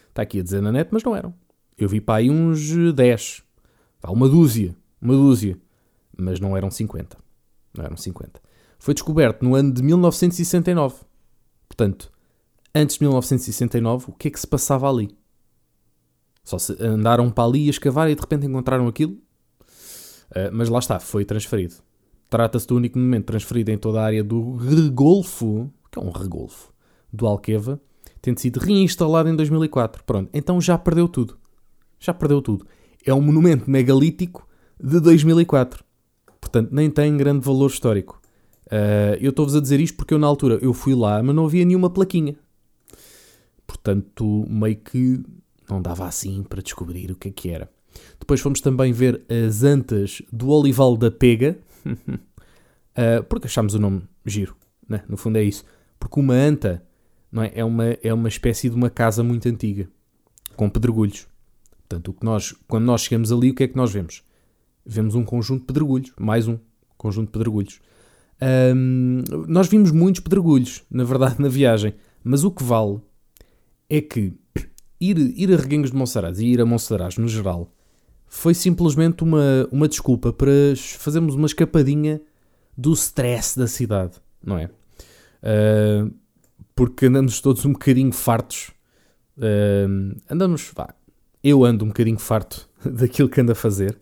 Está 0.10 0.22
aqui 0.24 0.40
a 0.40 0.44
dizer 0.44 0.62
na 0.62 0.72
net, 0.72 0.90
mas 0.92 1.04
não 1.04 1.16
eram. 1.16 1.34
Eu 1.78 1.90
vi 1.90 2.00
para 2.00 2.16
aí 2.16 2.30
uns 2.30 2.94
10. 2.94 3.44
Uma 4.08 4.28
dúzia. 4.28 4.76
Uma 5.02 5.14
dúzia. 5.14 5.58
Mas 6.18 6.40
não 6.40 6.56
eram 6.56 6.70
50. 6.70 7.18
Não 7.76 7.86
eram 7.86 7.98
50. 7.98 8.42
Foi 8.78 8.94
descoberto 8.94 9.44
no 9.44 9.56
ano 9.56 9.72
de 9.72 9.82
1969. 9.82 10.96
Portanto, 11.68 12.12
antes 12.74 12.98
de 12.98 13.04
1969, 13.04 14.06
o 14.10 14.12
que 14.14 14.28
é 14.28 14.32
que 14.32 14.40
se 14.40 14.48
passava 14.48 14.90
ali? 14.90 15.16
Só 16.44 16.58
se 16.58 16.76
andaram 16.80 17.30
para 17.30 17.44
ali 17.44 17.68
a 17.68 17.70
escavar 17.70 18.10
e 18.10 18.16
de 18.16 18.22
repente 18.22 18.46
encontraram 18.46 18.88
aquilo. 18.88 19.14
Uh, 20.32 20.50
mas 20.52 20.70
lá 20.70 20.80
está, 20.80 21.00
foi 21.00 21.26
transferido. 21.26 21.76
Trata-se 22.32 22.66
do 22.66 22.78
único 22.78 22.98
momento 22.98 23.26
transferido 23.26 23.72
em 23.72 23.78
toda 23.78 24.00
a 24.00 24.06
área 24.06 24.24
do 24.24 24.56
regolfo, 24.56 25.70
que 25.92 26.00
é 26.00 26.02
um 26.02 26.12
regolfo, 26.12 26.72
do 27.12 27.28
Alqueva, 27.28 27.78
tendo 28.22 28.40
sido 28.40 28.58
reinstalado 28.58 29.28
em 29.28 29.36
2004. 29.36 30.02
Pronto, 30.06 30.30
então 30.34 30.62
já 30.62 30.78
perdeu 30.78 31.10
tudo. 31.10 31.38
Já 32.00 32.14
perdeu 32.14 32.42
tudo. 32.42 32.66
É 33.06 33.14
um 33.14 33.20
monumento 33.20 33.70
megalítico 33.70 34.48
de 34.82 35.02
2004. 35.02 35.84
Portanto, 36.40 36.70
nem 36.72 36.90
tem 36.90 37.18
grande 37.18 37.46
valor 37.46 37.70
histórico. 37.70 38.22
Uh, 38.68 39.20
eu 39.20 39.32
estou-vos 39.32 39.54
a 39.54 39.60
dizer 39.60 39.82
isto 39.82 39.98
porque 39.98 40.14
eu, 40.14 40.18
na 40.18 40.26
altura, 40.26 40.58
eu 40.62 40.74
fui 40.74 40.96
lá, 40.96 41.22
mas 41.22 41.36
não 41.36 41.46
havia 41.46 41.66
nenhuma 41.66 41.90
plaquinha. 41.90 42.38
Portanto, 43.68 44.46
meio 44.48 44.78
que 44.78 45.22
não 45.70 45.82
dava 45.82 46.08
assim 46.08 46.44
para 46.44 46.62
descobrir 46.62 47.12
o 47.12 47.16
que 47.18 47.28
é 47.28 47.32
que 47.32 47.50
era. 47.50 47.70
Depois 48.18 48.40
fomos 48.40 48.62
também 48.62 48.94
ver 48.94 49.22
as 49.30 49.64
antas 49.64 50.22
do 50.32 50.48
Olival 50.48 50.96
da 50.96 51.12
Pega, 51.12 51.60
uh, 51.86 53.24
porque 53.30 53.48
achámos 53.48 53.74
o 53.74 53.80
nome 53.80 54.04
giro, 54.26 54.56
né? 54.88 55.04
no 55.08 55.18
fundo 55.18 55.38
é 55.38 55.44
isso. 55.44 55.64
Porque 56.00 56.20
uma 56.20 56.34
anta 56.34 56.84
não 57.32 57.44
é? 57.44 57.52
É, 57.56 57.64
uma, 57.64 57.86
é 58.04 58.14
uma 58.14 58.28
espécie 58.28 58.70
de 58.70 58.76
uma 58.76 58.90
casa 58.90 59.24
muito 59.24 59.48
antiga, 59.48 59.90
com 60.56 60.70
pedregulhos. 60.70 61.28
Portanto, 61.88 62.10
o 62.10 62.14
que 62.14 62.26
nós, 62.26 62.54
quando 62.68 62.86
nós 62.86 63.02
chegamos 63.02 63.32
ali, 63.32 63.52
o 63.52 63.56
que 63.56 63.64
é 63.64 63.68
que 63.68 63.78
nós 63.78 63.92
vemos? 63.92 64.24
Vemos 64.86 65.16
um 65.16 65.24
conjunto 65.24 65.62
de 65.62 65.68
pedregulhos, 65.68 66.12
mais 66.20 66.48
um 66.48 66.60
conjunto 66.98 67.28
de 67.28 67.32
pedregulhos. 67.32 67.80
Um, 68.76 69.24
nós 69.48 69.68
vimos 69.68 69.92
muitos 69.92 70.22
pedregulhos, 70.22 70.84
na 70.90 71.04
verdade, 71.04 71.42
na 71.42 71.48
viagem, 71.48 71.94
mas 72.24 72.44
o 72.44 72.52
que 72.52 72.64
vale 72.64 73.00
é 73.90 74.02
que 74.02 74.34
ir, 75.00 75.18
ir 75.18 75.54
a 75.54 75.58
Reguengos 75.58 75.92
de 75.92 75.98
Monsaraz 75.98 76.40
e 76.40 76.48
ir 76.48 76.60
a 76.60 76.66
Monsaraz 76.66 77.18
no 77.18 77.28
geral 77.28 77.72
foi 78.34 78.54
simplesmente 78.54 79.26
uma, 79.26 79.68
uma 79.70 79.90
desculpa 79.90 80.32
para 80.32 80.52
fazermos 80.98 81.36
uma 81.36 81.46
escapadinha 81.46 82.22
do 82.78 82.94
stress 82.94 83.60
da 83.60 83.68
cidade, 83.68 84.14
não 84.42 84.58
é? 84.58 84.70
Uh, 85.44 86.10
porque 86.74 87.08
andamos 87.08 87.42
todos 87.42 87.66
um 87.66 87.74
bocadinho 87.74 88.14
fartos. 88.14 88.72
Uh, 89.38 90.18
andamos, 90.30 90.72
vá, 90.74 90.96
eu 91.44 91.66
ando 91.66 91.84
um 91.84 91.90
bocadinho 91.90 92.18
farto 92.18 92.70
daquilo 92.86 93.28
que 93.28 93.42
ando 93.42 93.52
a 93.52 93.56
fazer. 93.56 94.00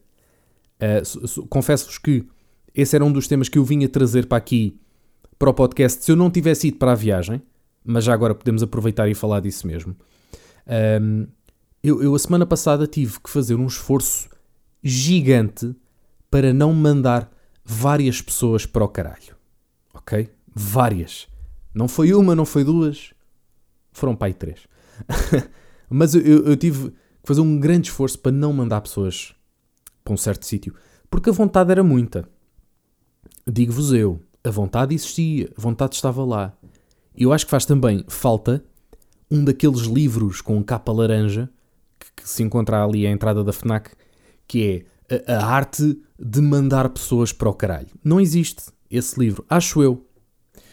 Uh, 0.79 1.47
Confesso-vos 1.47 1.97
que 1.97 2.23
esse 2.75 2.95
era 2.95 3.03
um 3.03 3.11
dos 3.11 3.27
temas 3.27 3.49
que 3.49 3.57
eu 3.57 3.63
vinha 3.63 3.89
trazer 3.89 4.27
para 4.27 4.37
aqui, 4.37 4.79
para 5.39 5.49
o 5.49 5.53
podcast, 5.55 6.05
se 6.05 6.11
eu 6.11 6.15
não 6.15 6.29
tivesse 6.29 6.67
ido 6.67 6.77
para 6.77 6.91
a 6.91 6.95
viagem, 6.95 7.41
mas 7.83 8.03
já 8.03 8.13
agora 8.13 8.35
podemos 8.35 8.61
aproveitar 8.61 9.09
e 9.09 9.15
falar 9.15 9.39
disso 9.39 9.65
mesmo. 9.65 9.95
Um, 11.01 11.25
eu, 11.83 12.01
eu, 12.03 12.13
a 12.13 12.19
semana 12.19 12.45
passada 12.45 12.85
tive 12.85 13.19
que 13.19 13.29
fazer 13.29 13.55
um 13.55 13.67
esforço 13.67 14.29
gigante 14.83 15.75
para 16.29 16.53
não 16.53 16.73
mandar 16.73 17.31
várias 17.63 18.21
pessoas 18.21 18.65
para 18.65 18.83
o 18.83 18.89
caralho. 18.89 19.35
Ok? 19.93 20.29
Várias. 20.53 21.27
Não 21.73 21.87
foi 21.87 22.13
uma, 22.13 22.35
não 22.35 22.45
foi 22.45 22.63
duas, 22.63 23.13
foram 23.91 24.15
pai 24.15 24.33
três. 24.33 24.67
Mas 25.89 26.13
eu, 26.13 26.21
eu, 26.21 26.45
eu, 26.45 26.57
tive 26.57 26.89
que 26.89 26.95
fazer 27.23 27.41
um 27.41 27.59
grande 27.59 27.89
esforço 27.89 28.19
para 28.19 28.31
não 28.31 28.51
mandar 28.51 28.81
pessoas 28.81 29.33
para 30.03 30.13
um 30.13 30.17
certo 30.17 30.45
sítio, 30.45 30.75
porque 31.09 31.29
a 31.29 31.33
vontade 31.33 31.71
era 31.71 31.83
muita. 31.83 32.27
digo-vos 33.47 33.93
eu, 33.93 34.19
a 34.43 34.49
vontade 34.49 34.93
existia, 34.93 35.49
a 35.57 35.61
vontade 35.61 35.95
estava 35.95 36.23
lá. 36.23 36.53
Eu 37.15 37.31
acho 37.33 37.45
que 37.45 37.51
faz 37.51 37.65
também 37.65 38.03
falta 38.07 38.63
um 39.31 39.43
daqueles 39.43 39.81
livros 39.81 40.41
com 40.41 40.63
capa 40.63 40.91
laranja 40.91 41.49
que, 41.99 42.27
se 42.29 42.43
encontra 42.43 42.83
ali 42.83 43.05
à 43.05 43.11
entrada 43.11 43.43
da 43.43 43.51
FNAC, 43.51 43.91
que 44.47 44.85
é 45.09 45.25
a, 45.27 45.37
a 45.37 45.45
arte 45.45 46.01
de 46.19 46.41
mandar 46.41 46.89
pessoas 46.89 47.31
para 47.33 47.49
o 47.49 47.53
caralho. 47.53 47.89
Não 48.03 48.19
existe 48.19 48.71
esse 48.89 49.19
livro, 49.19 49.45
acho 49.49 49.81
eu. 49.81 50.05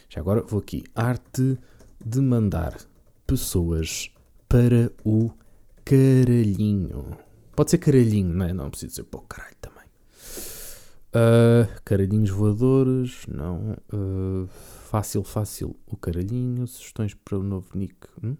Já 0.09 0.21
agora 0.21 0.43
vou 0.43 0.61
aqui. 0.61 0.85
Arte 0.95 1.59
de 2.05 2.21
mandar 2.21 2.77
pessoas 3.27 4.11
para 4.49 4.91
o 5.05 5.33
caralhinho. 5.85 7.17
Pode 7.55 7.71
ser 7.71 7.79
caralhinho, 7.79 8.35
não 8.35 8.47
é? 8.47 8.53
Não 8.53 8.71
preciso 8.71 8.91
dizer 8.91 9.05
para 9.05 9.21
o 9.21 9.23
caralho 9.23 9.57
também. 9.61 9.87
Uh, 11.15 11.81
caralhinhos 11.85 12.31
voadores, 12.31 13.27
não. 13.27 13.77
Uh, 13.93 14.47
fácil, 14.85 15.25
fácil, 15.25 15.77
o 15.87 15.97
caralhinho. 15.97 16.67
Sugestões 16.67 17.15
para 17.15 17.39
o 17.39 17.43
novo 17.43 17.69
nick. 17.75 17.97
Hum? 18.23 18.37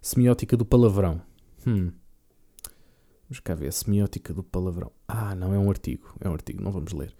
Semiótica 0.00 0.56
do 0.56 0.64
palavrão. 0.64 1.22
Hum. 1.66 1.92
Vamos 3.32 3.40
cá 3.40 3.54
ver 3.54 3.68
a 3.68 3.72
semiótica 3.72 4.34
do 4.34 4.42
palavrão. 4.42 4.92
Ah, 5.08 5.34
não, 5.34 5.54
é 5.54 5.58
um 5.58 5.70
artigo. 5.70 6.14
É 6.20 6.28
um 6.28 6.34
artigo, 6.34 6.62
não 6.62 6.70
vamos 6.70 6.92
ler. 6.92 7.14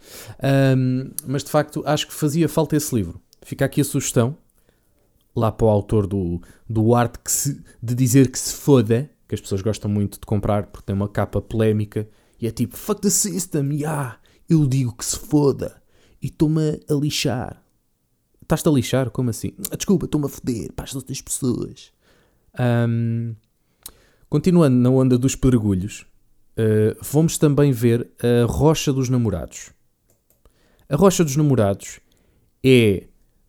Um, 0.76 1.10
mas 1.26 1.42
de 1.42 1.50
facto, 1.50 1.82
acho 1.86 2.06
que 2.06 2.12
fazia 2.12 2.50
falta 2.50 2.76
esse 2.76 2.94
livro. 2.94 3.18
Fica 3.40 3.64
aqui 3.64 3.80
a 3.80 3.84
sugestão. 3.84 4.36
Lá 5.34 5.50
para 5.50 5.66
o 5.66 5.70
autor 5.70 6.06
do, 6.06 6.42
do 6.68 6.94
arte 6.94 7.18
que 7.18 7.32
se, 7.32 7.64
de 7.82 7.94
dizer 7.94 8.30
que 8.30 8.38
se 8.38 8.52
foda, 8.52 9.10
que 9.26 9.34
as 9.34 9.40
pessoas 9.40 9.62
gostam 9.62 9.90
muito 9.90 10.20
de 10.20 10.26
comprar 10.26 10.66
porque 10.66 10.84
tem 10.84 10.94
uma 10.94 11.08
capa 11.08 11.40
polémica 11.40 12.06
e 12.38 12.46
é 12.46 12.50
tipo 12.50 12.76
fuck 12.76 13.00
the 13.00 13.08
system, 13.08 13.72
yeah, 13.72 14.18
eu 14.46 14.66
digo 14.66 14.94
que 14.94 15.06
se 15.06 15.18
foda 15.18 15.82
e 16.20 16.26
estou-me 16.26 16.78
a 16.90 16.94
lixar. 16.94 17.64
Estás-te 18.42 18.68
a 18.68 18.72
lixar? 18.72 19.10
Como 19.10 19.30
assim? 19.30 19.54
Ah, 19.70 19.76
desculpa, 19.76 20.04
estou-me 20.04 20.26
a 20.26 20.28
foder 20.28 20.74
para 20.74 20.84
as 20.84 20.94
outras 20.94 21.22
pessoas. 21.22 21.90
Um, 22.60 23.34
continuando 24.32 24.78
na 24.78 24.88
onda 24.88 25.18
dos 25.18 25.36
pedregulhos, 25.36 26.06
uh, 26.56 26.96
vamos 27.02 27.36
também 27.36 27.70
ver 27.70 28.08
a 28.18 28.46
Rocha 28.46 28.90
dos 28.90 29.10
Namorados. 29.10 29.72
A 30.88 30.96
Rocha 30.96 31.22
dos 31.22 31.36
Namorados 31.36 32.00
é, 32.64 33.08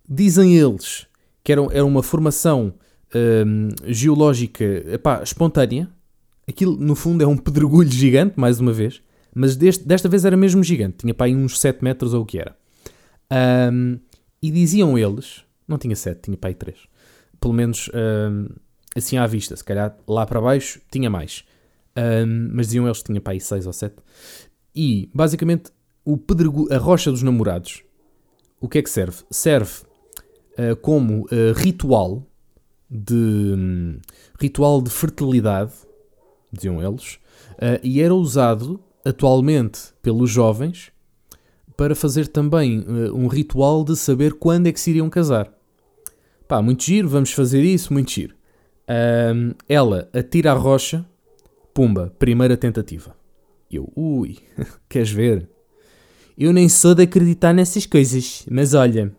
dizem 0.09 0.57
eles, 0.57 1.07
que 1.41 1.53
era, 1.53 1.61
era 1.71 1.85
uma 1.85 2.03
formação 2.03 2.73
um, 3.15 3.69
geológica 3.85 4.65
epá, 4.65 5.23
espontânea. 5.23 5.89
Aquilo, 6.45 6.75
no 6.75 6.95
fundo, 6.95 7.23
é 7.23 7.27
um 7.27 7.37
pedregulho 7.37 7.89
gigante, 7.89 8.37
mais 8.37 8.59
uma 8.59 8.73
vez, 8.73 9.01
mas 9.33 9.55
deste, 9.55 9.87
desta 9.87 10.09
vez 10.09 10.25
era 10.25 10.35
mesmo 10.35 10.61
gigante, 10.65 10.97
tinha 10.97 11.15
aí 11.17 11.33
uns 11.33 11.61
7 11.61 11.81
metros 11.81 12.13
ou 12.13 12.23
o 12.23 12.25
que 12.25 12.39
era. 12.39 12.57
Um, 13.71 13.99
e 14.41 14.51
diziam 14.51 14.97
eles, 14.97 15.45
não 15.65 15.77
tinha 15.77 15.95
7, 15.95 16.23
tinha 16.23 16.37
aí 16.41 16.53
3, 16.53 16.77
pelo 17.39 17.53
menos 17.53 17.89
um, 17.93 18.49
assim 18.95 19.17
à 19.17 19.25
vista, 19.27 19.55
se 19.55 19.63
calhar 19.63 19.97
lá 20.07 20.25
para 20.25 20.41
baixo 20.41 20.79
tinha 20.91 21.09
mais. 21.09 21.43
Um, 21.97 22.49
mas 22.53 22.67
diziam 22.67 22.85
eles 22.85 22.99
que 22.99 23.05
tinha 23.05 23.21
para 23.21 23.33
aí 23.33 23.39
6 23.39 23.67
ou 23.67 23.73
7. 23.73 23.95
E 24.75 25.09
basicamente 25.13 25.71
o 26.05 26.17
pedregu, 26.17 26.67
a 26.71 26.77
rocha 26.77 27.11
dos 27.11 27.23
namorados, 27.23 27.83
o 28.59 28.67
que 28.67 28.79
é 28.79 28.81
que 28.81 28.89
serve? 28.89 29.23
Serve 29.29 29.71
uh, 30.57 30.75
como 30.77 31.23
uh, 31.25 31.53
ritual 31.55 32.25
de 32.89 33.13
um, 33.13 33.99
ritual 34.39 34.81
de 34.81 34.89
fertilidade, 34.89 35.73
diziam 36.51 36.81
eles, 36.81 37.15
uh, 37.53 37.79
e 37.83 38.01
era 38.01 38.13
usado 38.13 38.79
atualmente 39.05 39.93
pelos 40.01 40.29
jovens 40.29 40.91
para 41.75 41.95
fazer 41.95 42.27
também 42.27 42.85
um 43.13 43.27
ritual 43.27 43.83
de 43.83 43.97
saber 43.97 44.33
quando 44.35 44.67
é 44.67 44.71
que 44.71 44.79
se 44.79 44.91
iriam 44.91 45.09
casar. 45.09 45.51
Pá, 46.47 46.61
muito 46.61 46.83
giro, 46.83 47.09
vamos 47.09 47.31
fazer 47.31 47.63
isso, 47.63 47.91
muito 47.91 48.11
giro. 48.11 48.35
Um, 48.89 49.53
ela 49.67 50.09
atira 50.13 50.51
a 50.51 50.55
rocha, 50.55 51.05
pumba, 51.73 52.13
primeira 52.19 52.57
tentativa. 52.57 53.15
Eu, 53.71 53.91
ui, 53.95 54.37
queres 54.89 55.11
ver? 55.11 55.49
Eu 56.37 56.51
nem 56.51 56.67
sou 56.67 56.95
de 56.95 57.03
acreditar 57.03 57.53
nessas 57.53 57.85
coisas, 57.85 58.45
mas 58.49 58.73
olha, 58.73 59.13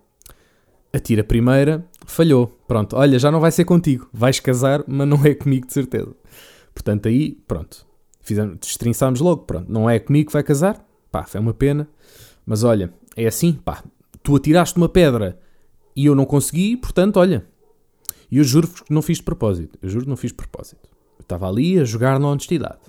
atira 0.92 1.22
a 1.22 1.24
primeira, 1.24 1.84
falhou. 2.06 2.48
Pronto, 2.66 2.96
olha, 2.96 3.18
já 3.18 3.30
não 3.30 3.40
vai 3.40 3.50
ser 3.50 3.64
contigo. 3.64 4.08
Vais 4.12 4.40
casar, 4.40 4.84
mas 4.86 5.08
não 5.08 5.24
é 5.24 5.34
comigo 5.34 5.66
de 5.66 5.72
certeza. 5.72 6.14
Portanto, 6.72 7.08
aí, 7.08 7.32
pronto. 7.46 7.86
Fizemos, 8.20 8.58
destrinçámos 8.58 9.20
logo, 9.20 9.42
pronto. 9.42 9.70
Não 9.70 9.88
é 9.88 9.98
comigo 9.98 10.28
que 10.28 10.32
vai 10.32 10.42
casar? 10.42 10.84
Pá, 11.10 11.24
foi 11.24 11.40
uma 11.40 11.54
pena. 11.54 11.88
Mas 12.44 12.64
olha, 12.64 12.92
é 13.16 13.26
assim, 13.26 13.52
pá. 13.52 13.82
Tu 14.22 14.34
atiraste 14.34 14.76
uma 14.76 14.88
pedra 14.88 15.38
e 15.94 16.06
eu 16.06 16.14
não 16.14 16.24
consegui, 16.24 16.76
portanto, 16.76 17.18
olha, 17.18 17.46
e 18.30 18.38
eu 18.38 18.44
juro-vos 18.44 18.80
que 18.80 18.92
não 18.92 19.02
fiz 19.02 19.18
de 19.18 19.24
propósito. 19.24 19.78
Eu 19.82 19.88
juro 19.88 20.04
que 20.04 20.10
não 20.10 20.16
fiz 20.16 20.30
de 20.30 20.36
propósito. 20.36 20.88
Eu 21.18 21.22
estava 21.22 21.48
ali 21.48 21.78
a 21.78 21.84
jogar 21.84 22.18
na 22.18 22.28
honestidade. 22.28 22.80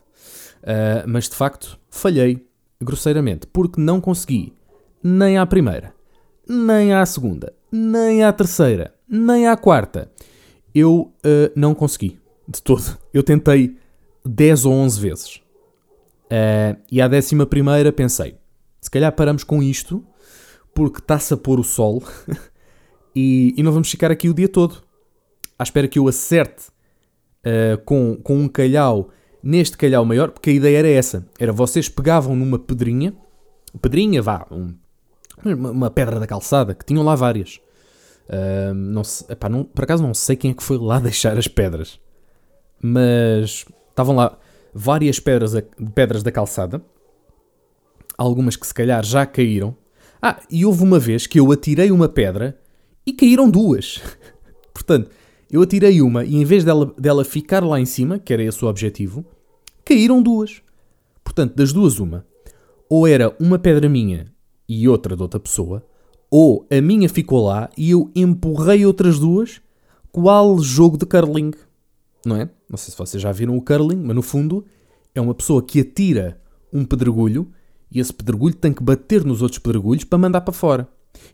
Uh, 0.62 1.08
mas 1.08 1.30
de 1.30 1.36
facto 1.36 1.80
falhei 1.90 2.48
grosseiramente 2.82 3.46
porque 3.48 3.80
não 3.80 4.02
consegui 4.02 4.54
nem 5.04 5.38
à 5.38 5.46
primeira, 5.46 5.94
nem 6.48 6.94
à 6.94 7.06
segunda, 7.06 7.54
nem 7.72 8.24
à 8.24 8.34
terceira, 8.34 8.94
nem 9.08 9.48
à 9.48 9.56
quarta. 9.56 10.12
Eu 10.74 11.14
uh, 11.24 11.52
não 11.56 11.76
consegui 11.76 12.20
de 12.48 12.62
todo. 12.62 12.98
Eu 13.14 13.24
tentei 13.24 13.78
10 14.26 14.66
ou 14.66 14.74
11 14.74 15.00
vezes. 15.00 15.36
Uh, 16.26 16.82
e 16.92 17.00
à 17.00 17.08
décima 17.08 17.46
primeira 17.46 17.92
pensei: 17.92 18.36
se 18.82 18.90
calhar 18.90 19.12
paramos 19.12 19.44
com 19.44 19.62
isto 19.62 20.04
porque 20.74 21.00
está-se 21.00 21.34
a 21.34 21.38
pôr 21.38 21.60
o 21.60 21.64
sol 21.64 22.04
e, 23.16 23.54
e 23.56 23.64
não 23.64 23.72
vamos 23.72 23.90
ficar 23.90 24.12
aqui 24.12 24.28
o 24.28 24.34
dia 24.34 24.50
todo 24.50 24.85
à 25.58 25.64
espera 25.64 25.88
que 25.88 26.00
eu 26.00 26.08
acerte 26.08 26.68
uh, 27.46 27.78
com, 27.86 28.18
com 28.22 28.38
um 28.38 28.48
calhau 28.48 29.10
neste 29.42 29.78
calhau 29.78 30.04
maior, 30.04 30.32
porque 30.32 30.50
a 30.50 30.54
ideia 30.54 30.80
era 30.80 30.90
essa: 30.90 31.26
era 31.40 31.54
vocês 31.54 31.88
pegavam 31.88 32.36
numa 32.36 32.58
pedrinha, 32.58 33.14
pedrinha, 33.82 34.22
vá, 34.22 34.46
um, 34.52 34.74
uma, 35.46 35.92
pedra 35.92 36.20
da 36.20 36.28
calçada, 36.28 36.74
que 36.74 36.84
tinham 36.84 37.04
lá 37.04 37.16
várias. 37.16 37.62
Uh, 38.28 38.74
não, 38.74 39.04
epá, 39.30 39.48
não, 39.48 39.64
por 39.64 39.84
acaso 39.84 40.02
não 40.02 40.14
sei 40.14 40.36
quem 40.36 40.52
é 40.52 40.54
que 40.54 40.64
foi 40.64 40.80
lá 40.80 40.98
deixar 41.00 41.38
as 41.38 41.48
pedras, 41.48 42.00
mas 42.82 43.66
estavam 43.90 44.16
lá 44.16 44.38
várias 44.74 45.20
pedras, 45.20 45.54
pedras 45.94 46.24
da 46.24 46.32
calçada, 46.32 46.82
algumas 48.18 48.56
que 48.56 48.66
se 48.66 48.74
calhar 48.74 49.06
já 49.06 49.26
caíram. 49.26 49.78
Ah, 50.22 50.40
e 50.50 50.66
houve 50.66 50.82
uma 50.82 50.98
vez 50.98 51.28
que 51.28 51.40
eu 51.40 51.52
atirei 51.52 51.92
uma 51.92 52.10
pedra 52.10 52.58
e 53.06 53.14
caíram 53.14 53.50
duas. 53.50 54.02
Portanto, 54.74 55.12
eu 55.52 55.62
atirei 55.62 56.02
uma 56.02 56.24
e 56.24 56.36
em 56.36 56.46
vez 56.46 56.64
dela, 56.64 56.94
dela 56.98 57.24
ficar 57.24 57.64
lá 57.64 57.80
em 57.80 57.86
cima, 57.86 58.20
que 58.20 58.34
era 58.34 58.44
esse 58.44 58.64
o 58.64 58.68
objetivo, 58.68 59.26
caíram 59.84 60.22
duas. 60.22 60.62
Portanto, 61.24 61.56
das 61.56 61.72
duas, 61.72 62.00
uma. 62.00 62.26
Ou 62.90 63.08
era 63.08 63.36
uma 63.40 63.58
pedra 63.58 63.90
minha 63.90 64.32
e 64.68 64.88
outra 64.88 65.16
de 65.16 65.22
outra 65.22 65.40
pessoa, 65.40 65.84
ou 66.30 66.66
a 66.72 66.82
minha 66.82 67.08
ficou 67.08 67.46
lá 67.46 67.70
e 67.78 67.92
eu 67.92 68.12
empurrei 68.16 68.86
outras 68.86 69.20
duas, 69.20 69.62
qual 70.12 70.60
jogo 70.60 70.98
de 70.98 71.06
curling. 71.06 71.52
Não 72.26 72.36
é? 72.36 72.50
Não 72.70 72.78
sei 72.78 72.92
se 72.92 72.98
vocês 72.98 73.22
já 73.22 73.32
viram 73.32 73.56
o 73.56 73.62
curling, 73.62 74.02
mas 74.04 74.16
no 74.16 74.22
fundo 74.22 74.66
é 75.14 75.22
uma 75.22 75.34
pessoa 75.34 75.62
que 75.62 75.80
atira 75.80 76.40
um 76.74 76.84
pedregulho 76.84 77.52
e 77.92 78.00
esse 78.00 78.14
pedregulho 78.14 78.56
tem 78.56 78.74
que 78.74 78.84
bater 78.84 79.24
nos 79.24 79.42
outros 79.42 79.60
pedregulhos 79.60 80.04
para 80.04 80.18
mandar 80.18 80.42
para 80.42 80.54
fora. 80.54 80.88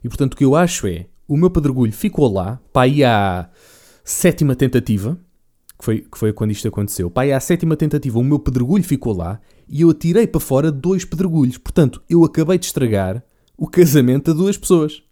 E 0.04 0.08
portanto 0.08 0.34
o 0.34 0.36
que 0.36 0.44
eu 0.44 0.54
acho 0.54 0.86
é, 0.86 1.06
o 1.26 1.36
meu 1.36 1.50
pedregulho 1.50 1.92
ficou 1.92 2.32
lá, 2.32 2.60
para 2.72 2.82
aí 2.82 3.02
há 3.02 3.48
sétima 4.04 4.54
tentativa, 4.54 5.18
que 5.78 5.84
foi, 5.84 5.98
que 6.00 6.18
foi 6.18 6.32
quando 6.32 6.50
isto 6.50 6.66
aconteceu. 6.68 7.10
Pai, 7.10 7.32
à 7.32 7.40
sétima 7.40 7.76
tentativa 7.76 8.18
o 8.18 8.24
meu 8.24 8.38
pedregulho 8.38 8.84
ficou 8.84 9.16
lá 9.16 9.40
e 9.68 9.82
eu 9.82 9.90
atirei 9.90 10.26
para 10.26 10.40
fora 10.40 10.70
dois 10.70 11.04
pedregulhos. 11.04 11.58
Portanto, 11.58 12.02
eu 12.08 12.24
acabei 12.24 12.58
de 12.58 12.66
estragar 12.66 13.22
o 13.56 13.66
casamento 13.66 14.30
a 14.30 14.34
duas 14.34 14.56
pessoas. 14.56 15.02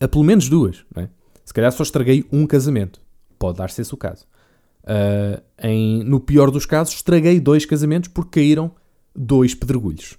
A 0.00 0.06
pelo 0.06 0.24
menos 0.24 0.48
duas, 0.48 0.84
não 0.94 1.04
é? 1.04 1.10
Se 1.44 1.54
calhar 1.54 1.72
só 1.72 1.82
estraguei 1.82 2.24
um 2.32 2.46
casamento. 2.46 3.00
Pode 3.38 3.58
dar-se 3.58 3.80
esse 3.80 3.94
o 3.94 3.96
caso. 3.96 4.26
Uh, 4.82 5.42
em, 5.62 6.04
no 6.04 6.20
pior 6.20 6.50
dos 6.50 6.66
casos, 6.66 6.94
estraguei 6.94 7.40
dois 7.40 7.64
casamentos 7.64 8.08
porque 8.08 8.40
caíram 8.40 8.72
dois 9.14 9.54
pedregulhos. 9.54 10.16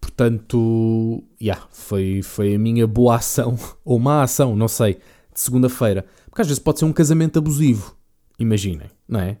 Portanto, 0.00 1.22
yeah, 1.40 1.64
foi, 1.70 2.22
foi 2.22 2.54
a 2.54 2.58
minha 2.58 2.86
boa 2.86 3.16
ação, 3.16 3.56
ou 3.84 3.98
má 3.98 4.22
ação, 4.22 4.56
não 4.56 4.68
sei, 4.68 4.94
de 5.32 5.40
segunda-feira. 5.40 6.04
Porque 6.32 6.40
às 6.40 6.48
vezes 6.48 6.62
pode 6.62 6.78
ser 6.78 6.86
um 6.86 6.94
casamento 6.94 7.38
abusivo. 7.38 7.94
Imaginem, 8.38 8.88
não 9.06 9.20
é? 9.20 9.36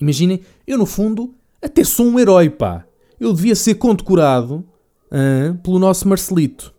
Imaginem, 0.00 0.40
eu 0.66 0.78
no 0.78 0.86
fundo 0.86 1.34
até 1.60 1.84
sou 1.84 2.06
um 2.06 2.18
herói, 2.18 2.48
pá. 2.48 2.86
Eu 3.20 3.30
devia 3.34 3.54
ser 3.54 3.74
condecorado 3.74 4.64
uh, 5.12 5.54
pelo 5.62 5.78
nosso 5.78 6.08
Marcelito. 6.08 6.74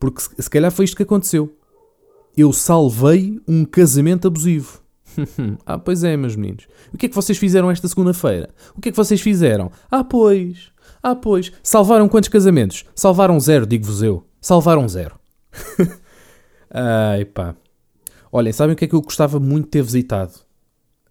Porque 0.00 0.20
se, 0.20 0.30
se 0.36 0.50
calhar 0.50 0.72
foi 0.72 0.84
isto 0.84 0.96
que 0.96 1.04
aconteceu. 1.04 1.56
Eu 2.36 2.52
salvei 2.52 3.40
um 3.46 3.64
casamento 3.64 4.26
abusivo. 4.26 4.82
ah, 5.64 5.78
pois 5.78 6.02
é, 6.02 6.16
meus 6.16 6.34
meninos. 6.34 6.66
O 6.92 6.98
que 6.98 7.06
é 7.06 7.08
que 7.08 7.14
vocês 7.14 7.38
fizeram 7.38 7.70
esta 7.70 7.86
segunda-feira? 7.86 8.50
O 8.76 8.80
que 8.80 8.88
é 8.88 8.92
que 8.92 8.96
vocês 8.96 9.20
fizeram? 9.20 9.70
Ah, 9.88 10.02
pois. 10.02 10.72
Ah, 11.00 11.14
pois. 11.14 11.52
Salvaram 11.62 12.08
quantos 12.08 12.28
casamentos? 12.28 12.84
Salvaram 12.96 13.38
zero, 13.38 13.64
digo-vos 13.64 14.02
eu. 14.02 14.26
Salvaram 14.40 14.88
zero. 14.88 15.14
Ai 16.68 17.24
pá. 17.26 17.54
Olhem, 18.32 18.52
sabem 18.52 18.74
o 18.74 18.76
que 18.76 18.84
é 18.84 18.88
que 18.88 18.94
eu 18.94 19.02
gostava 19.02 19.40
muito 19.40 19.64
de 19.64 19.70
ter 19.70 19.82
visitado 19.82 20.34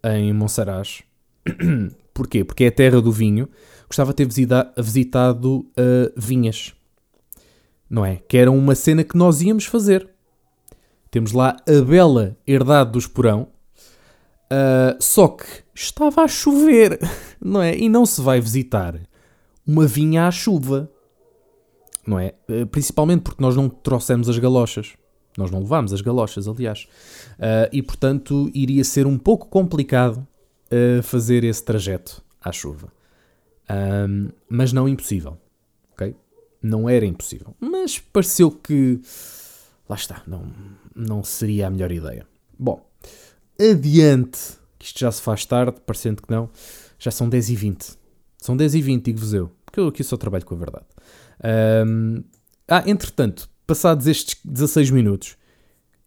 em 0.06 0.32
Monsaraz? 0.32 1.04
Porquê? 2.14 2.46
Porque 2.46 2.64
é 2.64 2.68
a 2.68 2.72
terra 2.72 3.02
do 3.02 3.12
vinho. 3.12 3.50
Gostava 3.88 4.12
de 4.12 4.18
ter 4.18 4.26
visita 4.26 4.72
visitado 4.78 5.60
uh, 5.60 6.14
vinhas. 6.16 6.74
Não 7.90 8.06
é? 8.06 8.18
Que 8.28 8.38
era 8.38 8.50
uma 8.50 8.74
cena 8.74 9.04
que 9.04 9.18
nós 9.18 9.42
íamos 9.42 9.66
fazer. 9.66 10.10
Temos 11.12 11.34
lá 11.34 11.58
a 11.68 11.82
bela 11.82 12.38
herdade 12.48 12.92
do 12.92 13.00
esporão. 13.00 13.50
Uh, 14.46 14.96
só 15.02 15.28
que 15.28 15.46
estava 15.76 16.22
a 16.22 16.28
chover, 16.28 17.00
não 17.42 17.62
é? 17.62 17.76
E 17.78 17.90
não 17.90 18.06
se 18.06 18.22
vai 18.22 18.40
visitar 18.40 18.96
uma 19.68 19.86
vinha 19.86 20.26
à 20.26 20.32
chuva, 20.32 20.90
não 22.08 22.18
é? 22.18 22.34
Uh, 22.50 22.66
principalmente 22.66 23.24
porque 23.24 23.42
nós 23.42 23.58
não 23.58 23.68
trouxemos 23.68 24.30
as 24.30 24.38
galochas. 24.38 24.94
Nós 25.40 25.50
não 25.50 25.62
levámos 25.62 25.94
as 25.94 26.02
galochas, 26.02 26.48
aliás. 26.48 26.88
Uh, 27.34 27.70
e 27.72 27.82
portanto 27.82 28.52
iria 28.54 28.84
ser 28.84 29.08
um 29.08 29.18
pouco 29.18 29.48
complicado 29.48 30.26
fazer 31.02 31.44
esse 31.44 31.64
trajeto 31.64 32.24
à 32.40 32.52
chuva. 32.52 32.94
Um, 33.70 34.30
mas 34.50 34.74
não 34.74 34.88
impossível. 34.88 35.38
Ok? 35.94 36.16
Não 36.62 36.90
era 36.90 37.06
impossível. 37.06 37.56
Mas 37.60 38.00
pareceu 38.00 38.52
que. 38.52 39.00
Lá 39.88 39.96
está. 39.96 40.24
Não, 40.28 40.52
não 40.96 41.24
seria 41.24 41.68
a 41.68 41.70
melhor 41.70 41.92
ideia. 41.92 42.26
Bom, 42.58 42.86
adiante, 43.60 44.40
que 44.78 44.86
isto 44.86 45.00
já 45.00 45.12
se 45.12 45.22
faz 45.22 45.46
tarde, 45.46 45.80
parecendo 45.86 46.22
que 46.22 46.32
não, 46.32 46.50
já 46.98 47.12
são 47.12 47.30
10h20. 47.30 47.98
São 48.38 48.56
10h20, 48.56 49.02
digo-vos 49.02 49.34
eu, 49.34 49.52
porque 49.66 49.80
eu 49.80 49.88
aqui 49.88 50.04
só 50.04 50.18
trabalho 50.18 50.46
com 50.46 50.56
a 50.56 50.58
verdade. 50.58 50.86
Um, 51.86 52.24
ah, 52.68 52.84
entretanto, 52.86 53.50
passados 53.70 54.08
estes 54.08 54.36
16 54.44 54.90
minutos, 54.90 55.38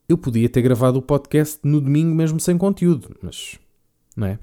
eu 0.09 0.19
podia 0.19 0.49
ter 0.49 0.63
gravado 0.63 0.99
o 0.99 1.03
podcast 1.03 1.61
no 1.63 1.81
domingo 1.81 2.13
mesmo 2.13 2.41
sem 2.41 2.59
conteúdo, 2.59 3.17
mas 3.23 3.57
não 4.17 4.27
é? 4.27 4.39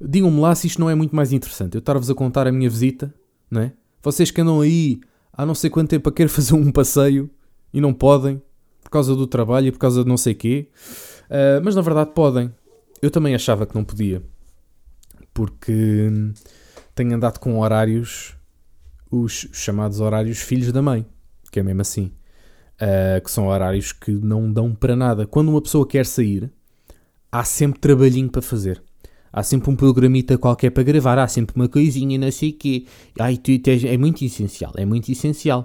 Digam-me 0.00 0.38
lá 0.38 0.54
se 0.54 0.68
isto 0.68 0.80
não 0.80 0.88
é 0.88 0.94
muito 0.94 1.16
mais 1.16 1.32
interessante. 1.32 1.74
Eu 1.74 1.80
estar-vos 1.80 2.08
a 2.08 2.14
contar 2.14 2.46
a 2.46 2.52
minha 2.52 2.70
visita, 2.70 3.12
não 3.50 3.62
é? 3.62 3.72
Vocês 4.04 4.30
que 4.30 4.40
andam 4.40 4.60
aí 4.60 5.00
há 5.32 5.44
não 5.44 5.52
sei 5.52 5.68
quanto 5.68 5.90
tempo 5.90 6.08
a 6.08 6.12
querer 6.12 6.28
fazer 6.30 6.54
um 6.54 6.70
passeio 6.70 7.28
e 7.72 7.80
não 7.80 7.92
podem, 7.92 8.40
por 8.84 8.90
causa 8.90 9.16
do 9.16 9.26
trabalho 9.26 9.66
e 9.66 9.72
por 9.72 9.78
causa 9.78 10.04
de 10.04 10.08
não 10.08 10.16
sei 10.16 10.32
quê. 10.32 10.68
Uh, 11.24 11.58
mas 11.64 11.74
na 11.74 11.82
verdade 11.82 12.12
podem. 12.14 12.54
Eu 13.02 13.10
também 13.10 13.34
achava 13.34 13.66
que 13.66 13.74
não 13.74 13.82
podia. 13.82 14.22
Porque 15.32 16.08
tenho 16.94 17.16
andado 17.16 17.40
com 17.40 17.58
horários, 17.58 18.36
os 19.10 19.48
chamados 19.52 19.98
horários 19.98 20.38
filhos 20.38 20.70
da 20.70 20.80
mãe, 20.80 21.04
que 21.54 21.60
é 21.60 21.62
mesmo 21.62 21.82
assim. 21.82 22.10
Uh, 22.74 23.22
que 23.22 23.30
são 23.30 23.46
horários 23.46 23.92
que 23.92 24.10
não 24.10 24.52
dão 24.52 24.74
para 24.74 24.96
nada. 24.96 25.24
Quando 25.24 25.50
uma 25.50 25.62
pessoa 25.62 25.86
quer 25.86 26.04
sair, 26.04 26.52
há 27.30 27.44
sempre 27.44 27.78
trabalhinho 27.78 28.28
para 28.28 28.42
fazer. 28.42 28.82
Há 29.32 29.42
sempre 29.44 29.70
um 29.70 29.76
programita 29.76 30.36
qualquer 30.36 30.70
para 30.70 30.82
gravar, 30.82 31.16
há 31.18 31.28
sempre 31.28 31.54
uma 31.54 31.68
coisinha, 31.68 32.18
não 32.18 32.30
sei 32.32 32.50
o 32.50 32.54
quê. 32.54 32.86
Ai, 33.18 33.36
tu, 33.36 33.52
é 33.86 33.96
muito 33.96 34.24
essencial, 34.24 34.72
é 34.76 34.84
muito 34.84 35.10
essencial. 35.12 35.64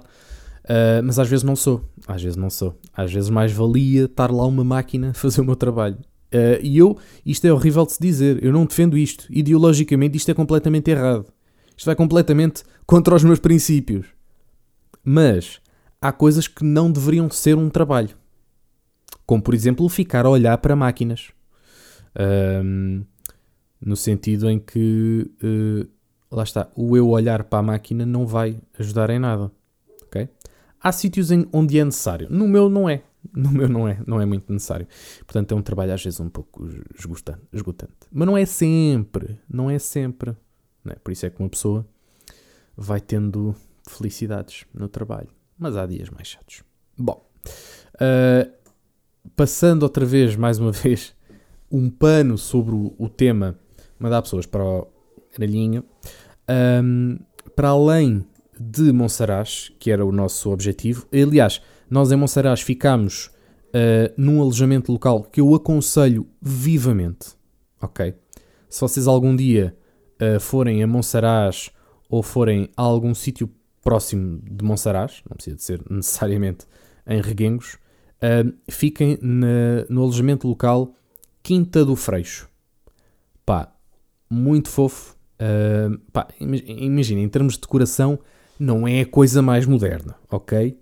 Uh, 0.64 1.02
mas 1.02 1.18
às 1.18 1.28
vezes 1.28 1.42
não 1.42 1.56
sou. 1.56 1.84
Às 2.06 2.22
vezes 2.22 2.36
não 2.36 2.50
sou. 2.50 2.78
Às 2.94 3.12
vezes 3.12 3.28
mais 3.28 3.50
valia 3.50 4.04
estar 4.04 4.30
lá 4.30 4.46
uma 4.46 4.62
máquina 4.62 5.10
a 5.10 5.14
fazer 5.14 5.40
o 5.40 5.44
meu 5.44 5.56
trabalho. 5.56 5.98
Uh, 6.32 6.62
e 6.62 6.78
eu, 6.78 6.96
isto 7.26 7.44
é 7.48 7.52
horrível 7.52 7.84
de 7.84 7.92
se 7.94 8.00
dizer, 8.00 8.44
eu 8.44 8.52
não 8.52 8.64
defendo 8.64 8.96
isto. 8.96 9.26
Ideologicamente, 9.28 10.16
isto 10.16 10.30
é 10.30 10.34
completamente 10.34 10.88
errado. 10.88 11.26
Isto 11.76 11.86
vai 11.86 11.96
completamente 11.96 12.62
contra 12.86 13.16
os 13.16 13.24
meus 13.24 13.40
princípios. 13.40 14.06
Mas 15.04 15.60
há 16.00 16.12
coisas 16.12 16.48
que 16.48 16.64
não 16.64 16.90
deveriam 16.90 17.30
ser 17.30 17.56
um 17.56 17.68
trabalho. 17.68 18.16
Como, 19.26 19.42
por 19.42 19.54
exemplo, 19.54 19.88
ficar 19.88 20.24
a 20.24 20.30
olhar 20.30 20.56
para 20.58 20.74
máquinas. 20.74 21.28
Uh, 22.16 23.04
no 23.80 23.96
sentido 23.96 24.50
em 24.50 24.58
que, 24.58 25.30
uh, 25.42 25.88
lá 26.34 26.42
está, 26.42 26.68
o 26.74 26.96
eu 26.96 27.08
olhar 27.08 27.44
para 27.44 27.60
a 27.60 27.62
máquina 27.62 28.04
não 28.04 28.26
vai 28.26 28.60
ajudar 28.78 29.10
em 29.10 29.18
nada. 29.18 29.50
ok? 30.02 30.28
Há 30.82 30.92
sítios 30.92 31.30
em, 31.30 31.46
onde 31.52 31.78
é 31.78 31.84
necessário. 31.84 32.28
No 32.30 32.48
meu 32.48 32.68
não 32.68 32.88
é. 32.88 33.02
No 33.34 33.50
meu 33.50 33.68
não 33.68 33.86
é, 33.86 34.00
não 34.06 34.18
é 34.18 34.24
muito 34.24 34.50
necessário. 34.50 34.86
Portanto, 35.26 35.52
é 35.52 35.54
um 35.54 35.60
trabalho 35.60 35.92
às 35.92 36.02
vezes 36.02 36.18
um 36.20 36.30
pouco 36.30 36.66
esgotante. 36.98 37.42
esgotante. 37.52 37.92
Mas 38.10 38.26
não 38.26 38.36
é 38.36 38.46
sempre. 38.46 39.38
Não 39.48 39.70
é 39.70 39.78
sempre. 39.78 40.34
Não 40.82 40.92
é? 40.92 40.96
Por 40.96 41.12
isso 41.12 41.26
é 41.26 41.30
que 41.30 41.38
uma 41.38 41.48
pessoa 41.48 41.86
vai 42.74 42.98
tendo 42.98 43.54
felicidades 43.86 44.64
no 44.72 44.88
trabalho. 44.88 45.28
Mas 45.60 45.76
há 45.76 45.84
dias 45.84 46.08
mais 46.08 46.26
chatos. 46.26 46.64
Bom, 46.96 47.22
uh, 47.96 48.50
passando 49.36 49.82
outra 49.82 50.06
vez, 50.06 50.34
mais 50.34 50.58
uma 50.58 50.72
vez, 50.72 51.14
um 51.70 51.90
pano 51.90 52.38
sobre 52.38 52.74
o, 52.74 52.94
o 52.98 53.10
tema 53.10 53.58
mandar 53.98 54.22
pessoas 54.22 54.46
para 54.46 54.64
o 54.64 54.88
Gralhinho, 55.36 55.84
um, 56.82 57.18
para 57.54 57.68
além 57.68 58.24
de 58.58 58.90
Monsaraz, 58.90 59.70
que 59.78 59.90
era 59.90 60.04
o 60.04 60.10
nosso 60.10 60.50
objetivo. 60.50 61.06
Aliás, 61.12 61.60
nós 61.90 62.10
em 62.10 62.16
Monsaraz 62.16 62.62
ficámos 62.62 63.26
uh, 63.26 64.12
num 64.16 64.40
alojamento 64.40 64.90
local 64.90 65.22
que 65.22 65.42
eu 65.42 65.54
aconselho 65.54 66.26
vivamente. 66.40 67.36
Ok? 67.82 68.14
Se 68.68 68.80
vocês 68.80 69.06
algum 69.06 69.36
dia 69.36 69.76
uh, 70.20 70.40
forem 70.40 70.82
a 70.82 70.86
Monsaraz 70.86 71.70
ou 72.08 72.22
forem 72.22 72.70
a 72.74 72.82
algum 72.82 73.14
sítio 73.14 73.50
próximo 73.82 74.40
de 74.42 74.64
Monsaraz, 74.64 75.22
não 75.28 75.34
precisa 75.36 75.56
de 75.56 75.62
ser 75.62 75.82
necessariamente 75.90 76.66
em 77.06 77.20
Reguengos, 77.20 77.74
uh, 78.22 78.52
fiquem 78.70 79.18
na, 79.20 79.84
no 79.88 80.02
alojamento 80.02 80.46
local 80.46 80.94
Quinta 81.42 81.84
do 81.84 81.96
Freixo. 81.96 82.48
Pá, 83.44 83.72
muito 84.28 84.68
fofo. 84.68 85.16
Uh, 85.40 85.98
pá, 86.12 86.28
imagina, 86.38 87.20
em 87.20 87.28
termos 87.28 87.54
de 87.54 87.60
decoração, 87.60 88.18
não 88.58 88.86
é 88.86 89.00
a 89.00 89.06
coisa 89.06 89.40
mais 89.40 89.64
moderna, 89.64 90.14
ok? 90.30 90.78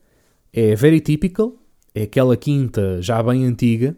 É 0.52 0.74
very 0.74 1.00
typical, 1.00 1.54
é 1.94 2.02
aquela 2.02 2.36
quinta 2.36 3.00
já 3.00 3.22
bem 3.22 3.44
antiga, 3.44 3.96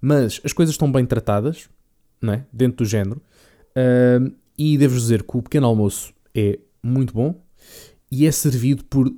mas 0.00 0.40
as 0.44 0.52
coisas 0.52 0.74
estão 0.74 0.92
bem 0.92 1.06
tratadas, 1.06 1.70
não 2.20 2.34
é? 2.34 2.44
Dentro 2.52 2.84
do 2.84 2.84
género. 2.84 3.20
Uh, 3.70 4.32
e 4.56 4.76
devo 4.76 4.94
dizer 4.94 5.22
que 5.22 5.36
o 5.36 5.42
pequeno 5.42 5.66
almoço 5.66 6.12
é 6.34 6.58
muito 6.82 7.14
bom 7.14 7.43
e 8.10 8.26
é 8.26 8.32
servido 8.32 8.84
por 8.84 9.08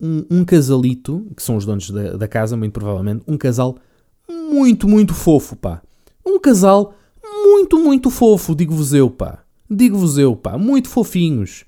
um, 0.00 0.24
um 0.30 0.44
casalito, 0.44 1.26
que 1.36 1.42
são 1.42 1.56
os 1.56 1.64
donos 1.64 1.90
da, 1.90 2.16
da, 2.16 2.28
casa, 2.28 2.56
muito 2.56 2.72
provavelmente, 2.72 3.24
um 3.26 3.36
casal 3.36 3.76
muito, 4.28 4.88
muito 4.88 5.14
fofo, 5.14 5.56
pá. 5.56 5.82
Um 6.24 6.38
casal 6.38 6.94
muito, 7.24 7.78
muito 7.78 8.10
fofo, 8.10 8.54
digo-vos 8.54 8.92
eu, 8.92 9.10
pá. 9.10 9.42
Digo-vos 9.70 10.18
eu, 10.18 10.36
pá. 10.36 10.58
Muito 10.58 10.88
fofinhos. 10.88 11.64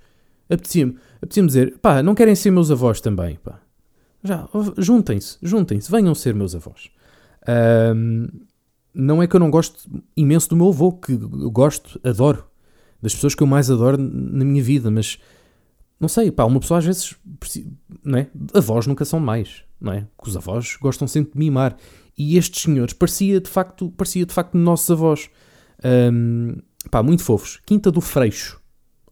Apetecia-me 0.49 0.97
apetecia 1.17 1.47
dizer, 1.47 1.79
pá, 1.79 2.03
não 2.03 2.15
querem 2.15 2.35
ser 2.35 2.51
meus 2.51 2.71
avós 2.71 3.01
também, 3.01 3.37
pá. 3.37 3.61
Já, 4.23 4.49
juntem-se, 4.77 5.39
juntem-se, 5.43 5.91
venham 5.91 6.15
ser 6.15 6.35
meus 6.35 6.55
avós. 6.55 6.91
Um, 7.95 8.29
não 8.93 9.23
é 9.23 9.27
que 9.27 9.37
eu 9.37 9.41
não 9.41 9.51
gosto 9.51 9.89
imenso 10.17 10.49
do 10.49 10.57
meu 10.57 10.69
avô, 10.69 10.93
que 10.93 11.13
eu 11.13 11.51
gosto, 11.51 12.01
adoro. 12.03 12.45
Das 13.01 13.15
pessoas 13.15 13.35
que 13.35 13.43
eu 13.43 13.47
mais 13.47 13.71
adoro 13.71 13.97
na 13.97 14.45
minha 14.45 14.63
vida, 14.63 14.91
mas 14.91 15.19
não 16.01 16.09
sei, 16.09 16.31
pá, 16.31 16.45
uma 16.45 16.61
pessoa 16.61 16.79
às 16.79 16.85
vezes, 16.85 17.17
não 18.05 18.19
é? 18.19 18.29
Avós 18.55 18.87
nunca 18.87 19.05
são 19.05 19.19
mais, 19.19 19.65
não 19.81 19.93
é? 19.93 20.07
Que 20.21 20.29
os 20.29 20.37
avós 20.37 20.77
gostam 20.81 21.09
sempre 21.09 21.33
de 21.33 21.39
mimar. 21.39 21.77
E 22.17 22.37
estes 22.37 22.63
senhores 22.63 22.95
parecia 22.95 23.41
de 23.41 23.49
facto, 23.49 23.91
parecia 23.91 24.25
de 24.25 24.33
facto 24.33 24.57
nossos 24.57 24.91
avós. 24.91 25.31
Um, 25.85 26.57
pá, 26.91 27.03
muito 27.03 27.23
fofos. 27.23 27.61
Quinta 27.67 27.91
do 27.91 28.01
Freixo. 28.01 28.61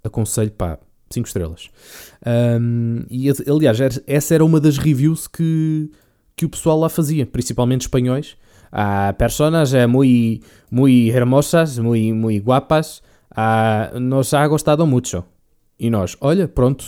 Aconselho, 0.03 0.51
pá, 0.53 0.79
5 1.11 1.27
estrelas. 1.27 1.70
Um, 2.61 3.05
e 3.11 3.29
aliás, 3.49 3.79
essa 4.07 4.35
era 4.35 4.44
uma 4.44 4.61
das 4.61 4.79
reviews 4.79 5.27
que, 5.27 5.90
que 6.37 6.44
o 6.44 6.49
pessoal 6.49 6.79
lá 6.79 6.88
fazia, 6.88 7.27
principalmente 7.27 7.83
espanhóis. 7.83 8.37
Há 8.70 9.12
personas 9.12 9.72
é 9.72 9.87
muito, 9.87 10.44
muito 10.70 11.14
hermosas, 11.14 11.79
muito, 11.79 12.14
muito 12.14 12.44
guapas. 12.44 13.03
Ah, 13.31 13.92
nos 14.01 14.33
ha 14.35 14.46
gostado 14.46 14.87
muito. 14.87 15.25
E 15.78 15.90
nós, 15.90 16.16
olha, 16.20 16.48
pronto, 16.48 16.84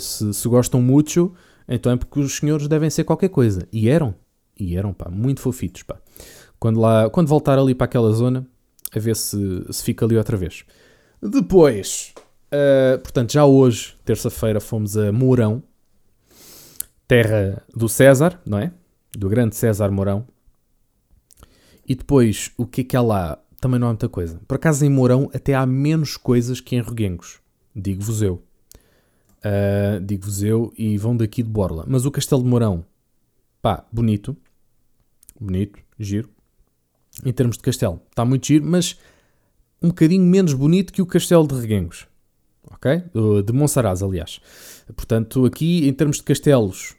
se, 0.00 0.34
se 0.34 0.48
gostam 0.48 0.82
muito, 0.82 1.32
então 1.68 1.92
é 1.92 1.96
porque 1.96 2.20
os 2.20 2.36
senhores 2.36 2.66
devem 2.66 2.90
ser 2.90 3.04
qualquer 3.04 3.28
coisa. 3.28 3.66
E 3.72 3.88
eram. 3.88 4.14
E 4.58 4.76
eram, 4.76 4.92
pá, 4.92 5.08
muito 5.10 5.40
fofitos, 5.40 5.82
pá. 5.82 5.98
Quando, 6.58 6.80
lá, 6.80 7.08
quando 7.10 7.28
voltar 7.28 7.58
ali 7.58 7.74
para 7.74 7.84
aquela 7.84 8.12
zona, 8.12 8.46
a 8.94 8.98
ver 8.98 9.16
se, 9.16 9.64
se 9.70 9.82
fica 9.82 10.04
ali 10.04 10.16
outra 10.16 10.36
vez. 10.36 10.64
Depois, 11.20 12.12
uh, 12.52 12.98
portanto, 13.00 13.32
já 13.32 13.44
hoje, 13.44 13.96
terça-feira, 14.04 14.60
fomos 14.60 14.96
a 14.96 15.12
Mourão, 15.12 15.62
terra 17.06 17.62
do 17.74 17.88
César, 17.88 18.40
não 18.44 18.58
é? 18.58 18.72
Do 19.16 19.28
grande 19.28 19.56
César 19.56 19.90
Mourão. 19.90 20.26
E 21.86 21.94
depois, 21.94 22.52
o 22.56 22.66
que 22.66 22.82
é 22.82 22.84
que 22.84 22.96
há 22.96 23.02
lá? 23.02 23.38
Também 23.60 23.78
não 23.78 23.88
há 23.88 23.90
muita 23.90 24.08
coisa. 24.08 24.40
Por 24.46 24.54
acaso, 24.54 24.84
em 24.84 24.88
Mourão 24.88 25.30
até 25.34 25.54
há 25.54 25.64
menos 25.64 26.16
coisas 26.16 26.60
que 26.60 26.74
em 26.74 26.82
Reguengos. 26.82 27.41
Digo-vos 27.74 28.22
eu. 28.22 28.42
uh, 29.42 30.00
digo-vos 30.00 30.42
eu, 30.42 30.72
e 30.76 30.96
vão 30.96 31.16
daqui 31.16 31.42
de 31.42 31.48
Borla. 31.48 31.84
Mas 31.86 32.04
o 32.04 32.10
Castelo 32.10 32.42
de 32.42 32.48
Mourão, 32.48 32.84
pá, 33.60 33.84
bonito, 33.92 34.36
bonito, 35.38 35.78
giro. 35.98 36.30
Em 37.24 37.32
termos 37.32 37.56
de 37.56 37.62
castelo, 37.62 38.00
está 38.08 38.24
muito 38.24 38.46
giro, 38.46 38.64
mas 38.64 38.98
um 39.82 39.88
bocadinho 39.88 40.24
menos 40.24 40.54
bonito 40.54 40.92
que 40.92 41.02
o 41.02 41.06
Castelo 41.06 41.46
de 41.46 41.54
Reguengos, 41.54 42.06
ok? 42.70 43.02
De 43.44 43.52
Monsaraz, 43.52 44.02
aliás. 44.02 44.40
Portanto, 44.96 45.44
aqui 45.44 45.86
em 45.86 45.92
termos 45.92 46.16
de 46.16 46.22
castelos 46.22 46.92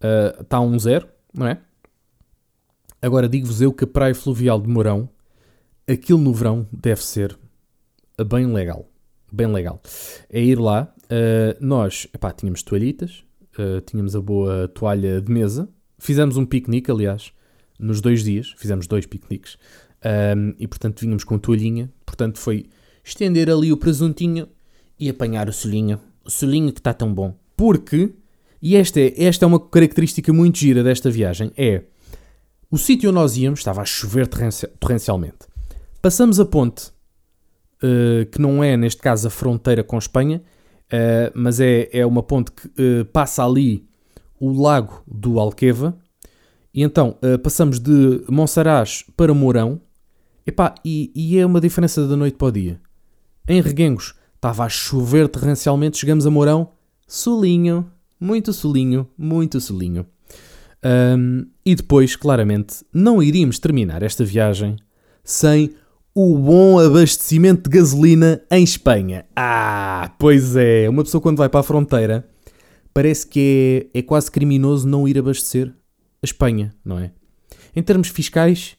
uh, 0.00 0.40
está 0.40 0.58
um 0.58 0.78
zero, 0.78 1.06
não 1.34 1.46
é? 1.46 1.60
Agora 3.02 3.28
digo-vos 3.28 3.60
eu 3.60 3.72
que 3.72 3.84
a 3.84 3.86
Praia 3.86 4.14
Fluvial 4.14 4.60
de 4.60 4.68
Mourão, 4.68 5.08
aquilo 5.86 6.18
no 6.18 6.32
verão 6.32 6.66
deve 6.72 7.02
ser 7.04 7.38
bem 8.28 8.46
legal. 8.46 8.88
Bem 9.30 9.46
legal. 9.46 9.80
É 10.30 10.42
ir 10.42 10.58
lá. 10.58 10.92
Uh, 11.04 11.56
nós, 11.60 12.06
epá, 12.14 12.32
tínhamos 12.32 12.62
toalhitas, 12.62 13.24
uh, 13.58 13.80
tínhamos 13.82 14.14
a 14.16 14.20
boa 14.20 14.68
toalha 14.68 15.20
de 15.20 15.30
mesa. 15.30 15.68
Fizemos 15.98 16.36
um 16.36 16.46
piquenique, 16.46 16.90
aliás, 16.90 17.32
nos 17.78 18.00
dois 18.00 18.22
dias. 18.22 18.54
Fizemos 18.56 18.86
dois 18.86 19.06
piqueniques. 19.06 19.56
Um, 20.36 20.54
e, 20.58 20.66
portanto, 20.66 21.00
vínhamos 21.00 21.24
com 21.24 21.38
toalhinha. 21.38 21.90
Portanto, 22.06 22.38
foi 22.38 22.66
estender 23.04 23.50
ali 23.50 23.72
o 23.72 23.76
presuntinho 23.76 24.48
e 24.98 25.08
apanhar 25.08 25.48
o 25.48 25.52
solinho. 25.52 26.00
O 26.24 26.30
solinho 26.30 26.72
que 26.72 26.80
está 26.80 26.92
tão 26.92 27.12
bom. 27.12 27.34
Porque, 27.56 28.12
e 28.62 28.76
esta 28.76 29.00
é, 29.00 29.24
esta 29.24 29.44
é 29.44 29.48
uma 29.48 29.60
característica 29.60 30.32
muito 30.32 30.58
gira 30.58 30.82
desta 30.82 31.10
viagem, 31.10 31.50
é 31.56 31.82
o 32.70 32.76
sítio 32.76 33.10
onde 33.10 33.18
nós 33.18 33.36
íamos 33.36 33.60
estava 33.60 33.80
a 33.80 33.84
chover 33.84 34.28
torrencialmente. 34.78 35.38
Passamos 36.02 36.38
a 36.38 36.44
ponte, 36.44 36.92
uh, 37.82 38.26
que 38.26 38.40
não 38.40 38.62
é, 38.62 38.76
neste 38.76 39.00
caso, 39.00 39.28
a 39.28 39.30
fronteira 39.30 39.82
com 39.82 39.98
Espanha, 39.98 40.42
uh, 40.86 41.32
mas 41.34 41.60
é, 41.60 41.88
é 41.92 42.04
uma 42.04 42.22
ponte 42.22 42.52
que 42.52 42.66
uh, 42.66 43.04
passa 43.06 43.44
ali 43.44 43.86
o 44.40 44.52
lago 44.60 45.02
do 45.06 45.38
Alqueva. 45.40 45.98
E 46.72 46.82
então 46.82 47.16
passamos 47.42 47.80
de 47.80 48.22
Monsaraz 48.28 49.02
para 49.16 49.34
Mourão. 49.34 49.80
Epá, 50.46 50.74
e, 50.84 51.10
e 51.12 51.36
é 51.36 51.44
uma 51.44 51.60
diferença 51.60 52.06
da 52.06 52.14
noite 52.14 52.36
para 52.36 52.46
o 52.46 52.52
dia. 52.52 52.80
Em 53.48 53.60
Reguengos 53.60 54.14
estava 54.36 54.64
a 54.64 54.68
chover 54.68 55.26
torrencialmente, 55.26 55.98
chegamos 55.98 56.24
a 56.24 56.30
Mourão, 56.30 56.70
solinho, 57.06 57.90
muito 58.20 58.52
solinho, 58.52 59.08
muito 59.18 59.60
solinho. 59.60 60.06
Um, 60.84 61.46
e 61.64 61.74
depois, 61.74 62.14
claramente, 62.14 62.84
não 62.92 63.22
iríamos 63.22 63.58
terminar 63.58 64.02
esta 64.02 64.24
viagem 64.24 64.76
sem 65.24 65.74
o 66.20 66.36
bom 66.36 66.80
abastecimento 66.80 67.70
de 67.70 67.78
gasolina 67.78 68.42
em 68.50 68.64
Espanha. 68.64 69.24
Ah, 69.36 70.12
pois 70.18 70.56
é, 70.56 70.88
uma 70.88 71.04
pessoa 71.04 71.20
quando 71.20 71.36
vai 71.36 71.48
para 71.48 71.60
a 71.60 71.62
fronteira 71.62 72.28
parece 72.92 73.24
que 73.24 73.88
é, 73.94 74.00
é 74.00 74.02
quase 74.02 74.28
criminoso 74.28 74.88
não 74.88 75.06
ir 75.06 75.16
abastecer 75.16 75.72
a 76.20 76.24
Espanha, 76.24 76.74
não 76.84 76.98
é? 76.98 77.12
Em 77.76 77.80
termos 77.84 78.08
fiscais, 78.08 78.76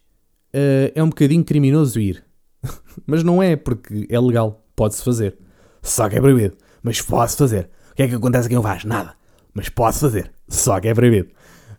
uh, 0.54 0.92
é 0.94 1.02
um 1.02 1.08
bocadinho 1.08 1.42
criminoso 1.46 1.98
ir. 2.02 2.26
mas 3.08 3.24
não 3.24 3.42
é, 3.42 3.56
porque 3.56 4.06
é 4.10 4.20
legal, 4.20 4.68
pode-se 4.76 5.02
fazer. 5.02 5.38
Só 5.82 6.10
que 6.10 6.18
é 6.18 6.20
proibido, 6.20 6.58
mas 6.84 7.02
pode-se 7.02 7.38
fazer. 7.38 7.70
O 7.92 7.96
que 7.96 8.04
é 8.04 8.08
que 8.10 8.16
acontece 8.16 8.48
a 8.48 8.50
quem 8.50 8.58
o 8.58 8.62
faz? 8.62 8.84
Nada. 8.84 9.14
Mas 9.54 9.70
pode-se 9.70 10.02
fazer, 10.02 10.30
só 10.46 10.78
que 10.78 10.90
é 10.90 10.94
proibido. 10.94 11.30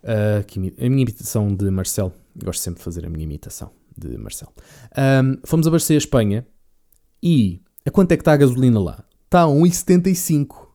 Uh, 0.03 0.42
a 0.83 0.88
minha 0.88 1.03
imitação 1.03 1.55
de 1.55 1.70
Marcel. 1.70 2.14
Gosto 2.35 2.62
sempre 2.62 2.79
de 2.79 2.85
fazer 2.85 3.05
a 3.05 3.11
minha 3.11 3.25
imitação 3.25 3.79
de 4.09 4.17
Marcel. 4.19 4.53
Um, 4.97 5.39
fomos 5.45 5.67
abastecer 5.67 5.97
a 5.97 5.99
Espanha 5.99 6.47
e 7.23 7.61
a 7.87 7.91
quanto 7.91 8.13
é 8.13 8.17
que 8.17 8.23
está 8.23 8.33
a 8.33 8.37
gasolina 8.37 8.81
lá? 8.81 9.05
Está 9.25 9.43
a 9.43 9.47
1,75. 9.47 10.69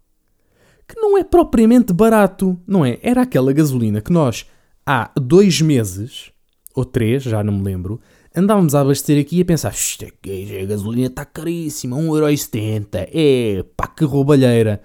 Que 0.88 1.00
não 1.00 1.18
é 1.18 1.24
propriamente 1.24 1.92
barato, 1.92 2.60
não 2.68 2.86
é? 2.86 3.00
Era 3.02 3.24
aquela 3.24 3.52
gasolina 3.52 4.02
que 4.02 4.14
nós, 4.14 4.46
há 4.86 5.12
dois 5.20 5.60
meses, 5.60 6.32
ou 6.76 6.86
três, 6.86 7.24
já 7.24 7.44
não 7.44 7.54
me 7.54 7.64
lembro, 7.64 8.00
andávamos 8.36 8.76
a 8.76 8.82
abastecer 8.82 9.20
aqui 9.20 9.38
e 9.38 9.42
a 9.42 9.46
pensar: 9.46 9.74
a 9.74 10.66
gasolina 10.66 11.08
está 11.08 11.26
caríssima, 11.26 11.98
1,70€. 11.98 13.10
É, 13.12 13.64
pá, 13.76 13.88
que 13.88 14.06
roubalheira. 14.06 14.82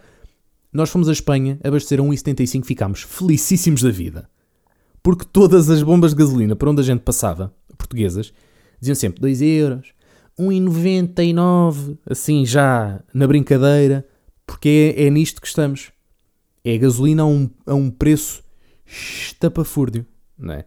Nós 0.73 0.89
fomos 0.89 1.09
à 1.09 1.13
Espanha, 1.13 1.59
abasteceram 1.65 2.09
1,75 2.09 2.65
ficámos 2.65 3.03
felicíssimos 3.03 3.83
da 3.83 3.91
vida. 3.91 4.31
Porque 5.03 5.25
todas 5.25 5.69
as 5.69 5.83
bombas 5.83 6.13
de 6.13 6.19
gasolina 6.19 6.55
por 6.55 6.69
onde 6.69 6.81
a 6.81 6.85
gente 6.85 7.01
passava, 7.01 7.53
portuguesas, 7.81 8.33
diziam 8.81 8.95
sempre 8.95 9.21
2 9.21 9.43
euros, 9.43 9.93
1,99, 10.39 11.99
assim 12.09 12.47
já 12.47 13.03
na 13.13 13.27
brincadeira, 13.27 14.07
porque 14.47 14.95
é, 14.97 15.05
é, 15.07 15.11
nisto 15.11 15.41
que 15.41 15.47
estamos. 15.47 15.93
É 16.65 16.75
a 16.75 16.79
gasolina 16.79 17.23
a 17.23 17.27
um, 17.27 17.49
a 17.67 17.75
um 17.75 17.91
preço 17.91 18.43
estapafúrdio, 18.87 20.07
não 20.39 20.55
é? 20.55 20.65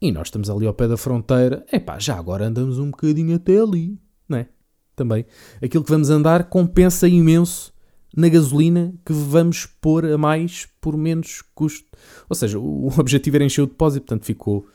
E 0.00 0.12
nós 0.12 0.28
estamos 0.28 0.50
ali 0.50 0.66
ao 0.66 0.74
pé 0.74 0.86
da 0.86 0.96
fronteira, 0.96 1.64
epá, 1.72 1.98
já 1.98 2.16
agora 2.16 2.46
andamos 2.46 2.78
um 2.78 2.90
bocadinho 2.90 3.34
até 3.34 3.58
ali, 3.58 3.98
não 4.28 4.38
é? 4.38 4.48
Também. 4.94 5.24
Aquilo 5.62 5.84
que 5.84 5.90
vamos 5.90 6.10
andar 6.10 6.44
compensa 6.44 7.08
imenso 7.08 7.72
na 8.16 8.28
gasolina 8.28 8.94
que 9.04 9.12
vamos 9.12 9.66
pôr 9.66 10.06
a 10.06 10.16
mais 10.16 10.68
por 10.80 10.96
menos 10.96 11.42
custo. 11.54 11.86
Ou 12.28 12.36
seja, 12.36 12.58
o 12.58 12.88
objetivo 12.98 13.36
era 13.36 13.44
encher 13.44 13.62
o 13.62 13.66
depósito, 13.66 14.06
portanto 14.06 14.24
ficou 14.24 14.66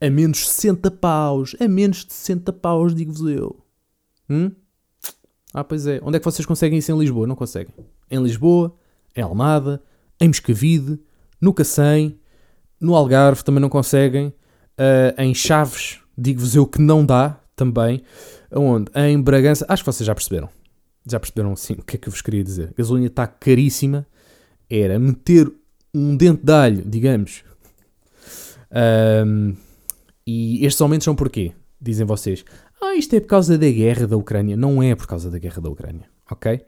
a 0.00 0.10
menos 0.10 0.48
60 0.48 0.90
paus. 0.90 1.56
A 1.60 1.68
menos 1.68 2.04
de 2.04 2.12
60 2.12 2.52
paus, 2.52 2.94
digo-vos 2.94 3.30
eu. 3.30 3.64
Hum? 4.28 4.50
Ah, 5.52 5.64
pois 5.64 5.86
é. 5.86 6.00
Onde 6.02 6.16
é 6.16 6.18
que 6.18 6.24
vocês 6.24 6.46
conseguem 6.46 6.78
isso 6.78 6.92
em 6.92 6.98
Lisboa? 6.98 7.26
Não 7.26 7.36
conseguem. 7.36 7.74
Em 8.10 8.22
Lisboa, 8.22 8.74
em 9.16 9.22
Almada, 9.22 9.82
em 10.20 10.28
Moscavide, 10.28 10.98
no 11.40 11.52
Cacém, 11.52 12.18
no 12.80 12.94
Algarve 12.94 13.42
também 13.42 13.60
não 13.60 13.68
conseguem. 13.68 14.28
Uh, 14.78 15.20
em 15.20 15.34
Chaves, 15.34 15.98
digo-vos 16.16 16.54
eu 16.54 16.66
que 16.66 16.80
não 16.80 17.04
dá 17.04 17.40
também. 17.56 18.02
Onde? 18.52 18.90
Em 18.94 19.20
Bragança. 19.20 19.66
Acho 19.68 19.82
que 19.82 19.90
vocês 19.90 20.06
já 20.06 20.14
perceberam 20.14 20.48
já 21.10 21.18
perceberam 21.18 21.56
sim 21.56 21.74
o 21.74 21.82
que 21.82 21.96
é 21.96 21.98
que 21.98 22.08
eu 22.08 22.12
vos 22.12 22.22
queria 22.22 22.44
dizer. 22.44 22.68
A 22.68 22.74
gasolina 22.76 23.06
está 23.06 23.26
caríssima. 23.26 24.06
Era 24.68 24.98
meter 24.98 25.50
um 25.94 26.16
dente 26.16 26.44
de 26.44 26.52
alho, 26.52 26.82
digamos. 26.84 27.42
Um, 29.26 29.56
e 30.30 30.66
estes 30.66 30.82
aumentos 30.82 31.06
são 31.06 31.16
porquê? 31.16 31.52
Dizem 31.80 32.04
vocês. 32.04 32.44
Ah, 32.82 32.94
isto 32.94 33.16
é 33.16 33.20
por 33.20 33.28
causa 33.28 33.56
da 33.56 33.70
guerra 33.70 34.06
da 34.06 34.14
Ucrânia. 34.14 34.58
Não 34.58 34.82
é 34.82 34.94
por 34.94 35.06
causa 35.06 35.30
da 35.30 35.38
guerra 35.38 35.62
da 35.62 35.70
Ucrânia, 35.70 36.04
ok? 36.30 36.60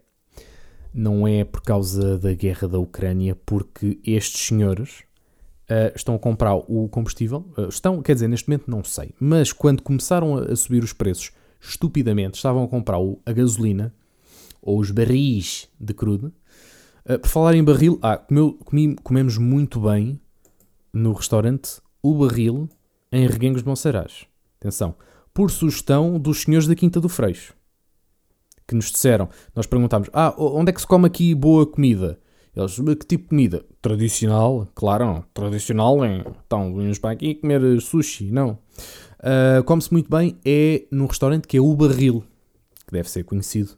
Não 0.91 1.27
é 1.27 1.43
por 1.43 1.61
causa 1.61 2.17
da 2.17 2.33
guerra 2.33 2.67
da 2.67 2.79
Ucrânia, 2.79 3.35
porque 3.45 3.99
estes 4.03 4.47
senhores 4.47 5.01
uh, 5.69 5.95
estão 5.95 6.15
a 6.15 6.19
comprar 6.19 6.55
o 6.55 6.89
combustível. 6.89 7.45
Uh, 7.55 7.69
estão, 7.69 8.01
quer 8.01 8.15
dizer, 8.15 8.27
neste 8.27 8.49
momento 8.49 8.71
não 8.71 8.83
sei. 8.83 9.13
Mas 9.19 9.53
quando 9.53 9.83
começaram 9.83 10.39
a, 10.39 10.45
a 10.45 10.55
subir 10.55 10.83
os 10.83 10.91
preços 10.91 11.31
estupidamente, 11.59 12.37
estavam 12.37 12.63
a 12.63 12.67
comprar 12.67 12.97
o, 12.97 13.21
a 13.23 13.31
gasolina 13.31 13.93
ou 14.59 14.79
os 14.79 14.89
barris 14.89 15.69
de 15.79 15.93
crudo. 15.93 16.33
Uh, 17.07 17.19
por 17.19 17.27
falar 17.27 17.53
em 17.53 17.63
barril, 17.63 17.99
ah, 18.01 18.17
comeu, 18.17 18.57
comi, 18.65 18.95
comemos 19.03 19.37
muito 19.37 19.79
bem 19.81 20.19
no 20.91 21.13
restaurante 21.13 21.79
o 22.01 22.15
barril 22.15 22.67
em 23.11 23.27
Reguengos 23.27 23.61
de 23.61 23.67
Monsaraz. 23.67 24.25
Atenção, 24.59 24.95
por 25.33 25.51
sugestão 25.51 26.19
dos 26.19 26.43
senhores 26.43 26.67
da 26.67 26.75
Quinta 26.75 26.99
do 26.99 27.09
Freixo, 27.09 27.53
que 28.67 28.75
nos 28.75 28.91
disseram, 28.91 29.27
nós 29.55 29.65
perguntámos, 29.65 30.09
ah, 30.13 30.33
onde 30.37 30.69
é 30.69 30.73
que 30.73 30.81
se 30.81 30.87
come 30.87 31.07
aqui 31.07 31.35
boa 31.35 31.65
comida? 31.65 32.19
Eles, 32.55 32.75
que 32.75 33.05
tipo 33.07 33.23
de 33.23 33.29
comida? 33.29 33.65
Tradicional, 33.81 34.67
claro, 34.75 35.25
tradicional, 35.33 36.05
hein? 36.05 36.23
então 36.45 36.75
vimos 36.75 36.99
para 36.99 37.11
aqui 37.11 37.35
comer 37.35 37.81
sushi, 37.81 38.29
não. 38.31 38.59
Uh, 39.19 39.63
Come-se 39.65 39.91
muito 39.91 40.09
bem, 40.09 40.37
é 40.43 40.85
num 40.91 41.05
restaurante 41.05 41.47
que 41.47 41.55
é 41.57 41.61
o 41.61 41.73
Barril, 41.75 42.23
que 42.85 42.91
deve 42.91 43.09
ser 43.09 43.23
conhecido 43.23 43.71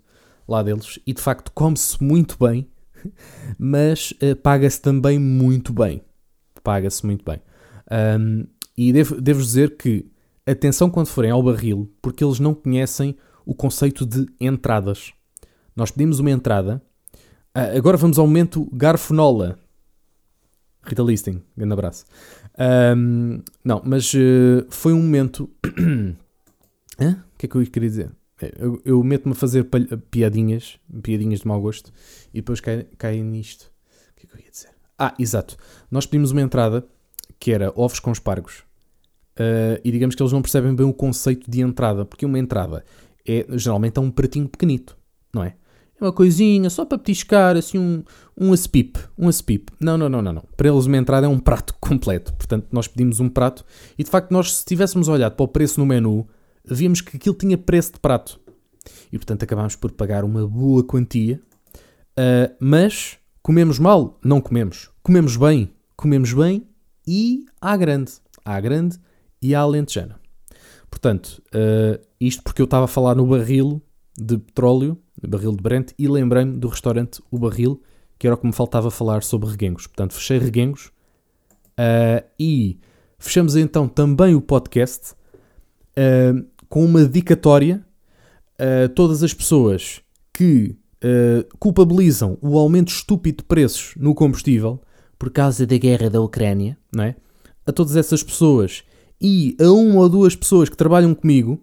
lá 0.47 0.63
deles 0.63 0.99
e 1.05 1.13
de 1.13 1.21
facto 1.21 1.51
come-se 1.51 2.03
muito 2.03 2.35
bem, 2.39 2.67
mas 3.59 4.11
uh, 4.13 4.35
paga-se 4.35 4.81
também 4.81 5.19
muito 5.19 5.71
bem. 5.71 6.01
Paga-se 6.63 7.05
muito 7.05 7.23
bem. 7.23 7.41
Um, 7.91 8.47
e 8.77 8.91
devo, 8.91 9.21
dizer 9.21 9.77
que 9.77 10.05
atenção 10.45 10.89
quando 10.89 11.07
forem 11.07 11.31
ao 11.31 11.43
barril, 11.43 11.91
porque 12.01 12.23
eles 12.23 12.39
não 12.39 12.53
conhecem 12.53 13.15
o 13.45 13.53
conceito 13.53 14.05
de 14.05 14.27
entradas. 14.39 15.13
Nós 15.75 15.91
pedimos 15.91 16.19
uma 16.19 16.31
entrada. 16.31 16.81
Uh, 17.55 17.77
agora 17.77 17.97
vamos 17.97 18.17
ao 18.17 18.25
momento 18.25 18.69
garfonola. 18.73 19.59
Rita 20.83 21.01
Listing, 21.01 21.41
grande 21.55 21.73
abraço. 21.73 22.05
Um, 22.97 23.41
não, 23.63 23.81
mas 23.85 24.13
uh, 24.13 24.65
foi 24.69 24.93
um 24.93 25.01
momento. 25.01 25.49
Hã? 26.99 27.23
O 27.33 27.37
que 27.37 27.45
é 27.45 27.49
que 27.49 27.55
eu 27.55 27.65
queria 27.65 27.89
dizer? 27.89 28.11
Eu, 28.57 28.81
eu 28.83 29.03
meto-me 29.03 29.33
a 29.33 29.35
fazer 29.35 29.67
piadinhas, 30.11 30.77
piadinhas 31.01 31.41
de 31.41 31.47
mau 31.47 31.61
gosto, 31.61 31.91
e 32.33 32.41
depois 32.41 32.59
cai, 32.59 32.85
cai 32.97 33.21
nisto. 33.21 33.71
O 34.11 34.15
que 34.15 34.25
é 34.25 34.29
que 34.29 34.35
eu 34.35 34.45
ia 34.45 34.51
dizer? 34.51 34.69
Ah, 34.97 35.13
exato. 35.17 35.55
Nós 35.89 36.05
pedimos 36.05 36.31
uma 36.31 36.41
entrada 36.41 36.85
que 37.43 37.51
era 37.51 37.73
ovos 37.75 37.99
com 37.99 38.09
espargos. 38.09 38.59
Uh, 39.33 39.75
e 39.83 39.91
digamos 39.91 40.15
que 40.15 40.23
eles 40.23 40.31
não 40.31 40.41
percebem 40.41 40.73
bem 40.73 40.85
o 40.85 40.93
conceito 40.93 41.51
de 41.51 41.59
entrada, 41.59 42.05
porque 42.05 42.25
uma 42.25 42.39
entrada 42.39 42.85
é 43.27 43.45
geralmente 43.57 43.97
é 43.97 44.01
um 44.01 44.09
pratinho 44.09 44.47
pequenito, 44.47 44.97
não 45.33 45.43
é? 45.43 45.57
É 45.99 46.05
uma 46.05 46.13
coisinha, 46.13 46.69
só 46.69 46.85
para 46.85 46.97
petiscar, 46.97 47.57
assim, 47.57 47.77
um, 47.77 48.01
um 48.37 48.53
aspip. 48.53 48.97
Um 49.17 49.27
aspip. 49.27 49.73
Não, 49.77 49.97
não, 49.97 50.07
não, 50.07 50.21
não, 50.21 50.31
não. 50.31 50.43
Para 50.55 50.69
eles 50.69 50.85
uma 50.85 50.95
entrada 50.95 51.25
é 51.25 51.29
um 51.29 51.37
prato 51.37 51.75
completo. 51.81 52.33
Portanto, 52.33 52.67
nós 52.71 52.87
pedimos 52.87 53.19
um 53.19 53.27
prato 53.27 53.65
e, 53.97 54.05
de 54.05 54.09
facto, 54.09 54.31
nós, 54.31 54.53
se 54.53 54.65
tivéssemos 54.65 55.09
olhado 55.09 55.35
para 55.35 55.43
o 55.43 55.47
preço 55.47 55.81
no 55.81 55.85
menu, 55.85 56.25
víamos 56.63 57.01
que 57.01 57.17
aquilo 57.17 57.35
tinha 57.35 57.57
preço 57.57 57.91
de 57.91 57.99
prato. 57.99 58.39
E, 59.11 59.17
portanto, 59.17 59.43
acabámos 59.43 59.75
por 59.75 59.91
pagar 59.91 60.23
uma 60.23 60.47
boa 60.47 60.81
quantia. 60.81 61.41
Uh, 62.17 62.55
mas, 62.57 63.17
comemos 63.41 63.79
mal? 63.79 64.17
Não 64.23 64.39
comemos. 64.39 64.89
Comemos 65.03 65.35
bem? 65.35 65.69
Comemos 65.97 66.31
bem 66.31 66.67
e 67.07 67.45
à 67.61 67.75
grande. 67.77 68.13
À 68.43 68.59
grande 68.59 68.99
e 69.41 69.53
à 69.53 69.61
alentejana. 69.61 70.19
Portanto, 70.89 71.41
uh, 71.53 71.99
isto 72.19 72.43
porque 72.43 72.61
eu 72.61 72.65
estava 72.65 72.85
a 72.85 72.87
falar 72.87 73.15
no 73.15 73.25
barril 73.25 73.81
de 74.17 74.37
petróleo, 74.37 74.97
no 75.21 75.27
barril 75.27 75.51
de 75.51 75.61
Brent, 75.61 75.91
e 75.97 76.07
lembrei-me 76.07 76.57
do 76.57 76.67
restaurante 76.67 77.21
O 77.31 77.39
Barril, 77.39 77.81
que 78.19 78.27
era 78.27 78.35
o 78.35 78.37
que 78.37 78.45
me 78.45 78.53
faltava 78.53 78.91
falar 78.91 79.23
sobre 79.23 79.49
reguengos. 79.49 79.87
Portanto, 79.87 80.13
fechei 80.13 80.37
reguengos 80.37 80.91
uh, 81.79 82.23
e 82.39 82.79
fechamos 83.17 83.55
então 83.55 83.87
também 83.87 84.35
o 84.35 84.41
podcast 84.41 85.13
uh, 85.97 86.45
com 86.69 86.85
uma 86.85 87.03
dedicatória 87.03 87.83
a 88.57 88.87
todas 88.89 89.23
as 89.23 89.33
pessoas 89.33 90.01
que 90.31 90.77
culpabilizam 91.59 92.37
o 92.41 92.57
aumento 92.57 92.89
estúpido 92.89 93.39
de 93.39 93.43
preços 93.43 93.93
no 93.97 94.15
combustível 94.15 94.79
por 95.23 95.31
causa 95.31 95.65
da 95.65 95.77
guerra 95.77 96.09
da 96.09 96.19
Ucrânia, 96.19 96.77
não 96.93 97.05
é? 97.05 97.15
A 97.65 97.71
todas 97.71 97.95
essas 97.95 98.21
pessoas 98.21 98.83
e 99.21 99.55
a 99.57 99.71
uma 99.71 100.01
ou 100.01 100.09
duas 100.09 100.35
pessoas 100.35 100.67
que 100.67 100.75
trabalham 100.75 101.15
comigo, 101.15 101.61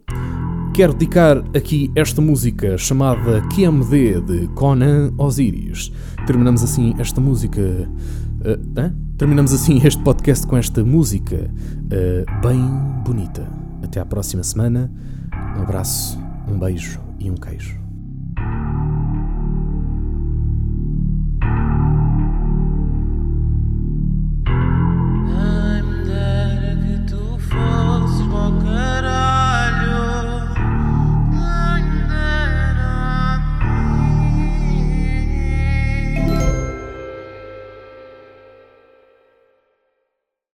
quero 0.73 0.93
dedicar 0.93 1.37
aqui 1.55 1.91
esta 1.95 2.19
música 2.23 2.75
chamada 2.75 3.39
QMD 3.49 4.21
de 4.21 4.47
Conan 4.55 5.13
Osiris. 5.15 5.91
Terminamos 6.25 6.63
assim 6.63 6.95
esta 6.97 7.21
música. 7.21 7.61
Uh, 7.61 9.15
Terminamos 9.15 9.53
assim 9.53 9.79
este 9.85 10.01
podcast 10.01 10.47
com 10.47 10.57
esta 10.57 10.83
música 10.83 11.35
uh, 11.45 12.41
bem 12.47 12.59
bonita. 13.05 13.47
Até 13.83 13.99
à 13.99 14.05
próxima 14.07 14.41
semana. 14.41 14.91
Um 15.55 15.61
abraço, 15.61 16.17
um 16.47 16.57
beijo 16.57 16.99
e 17.19 17.29
um 17.29 17.35
queijo. 17.35 17.90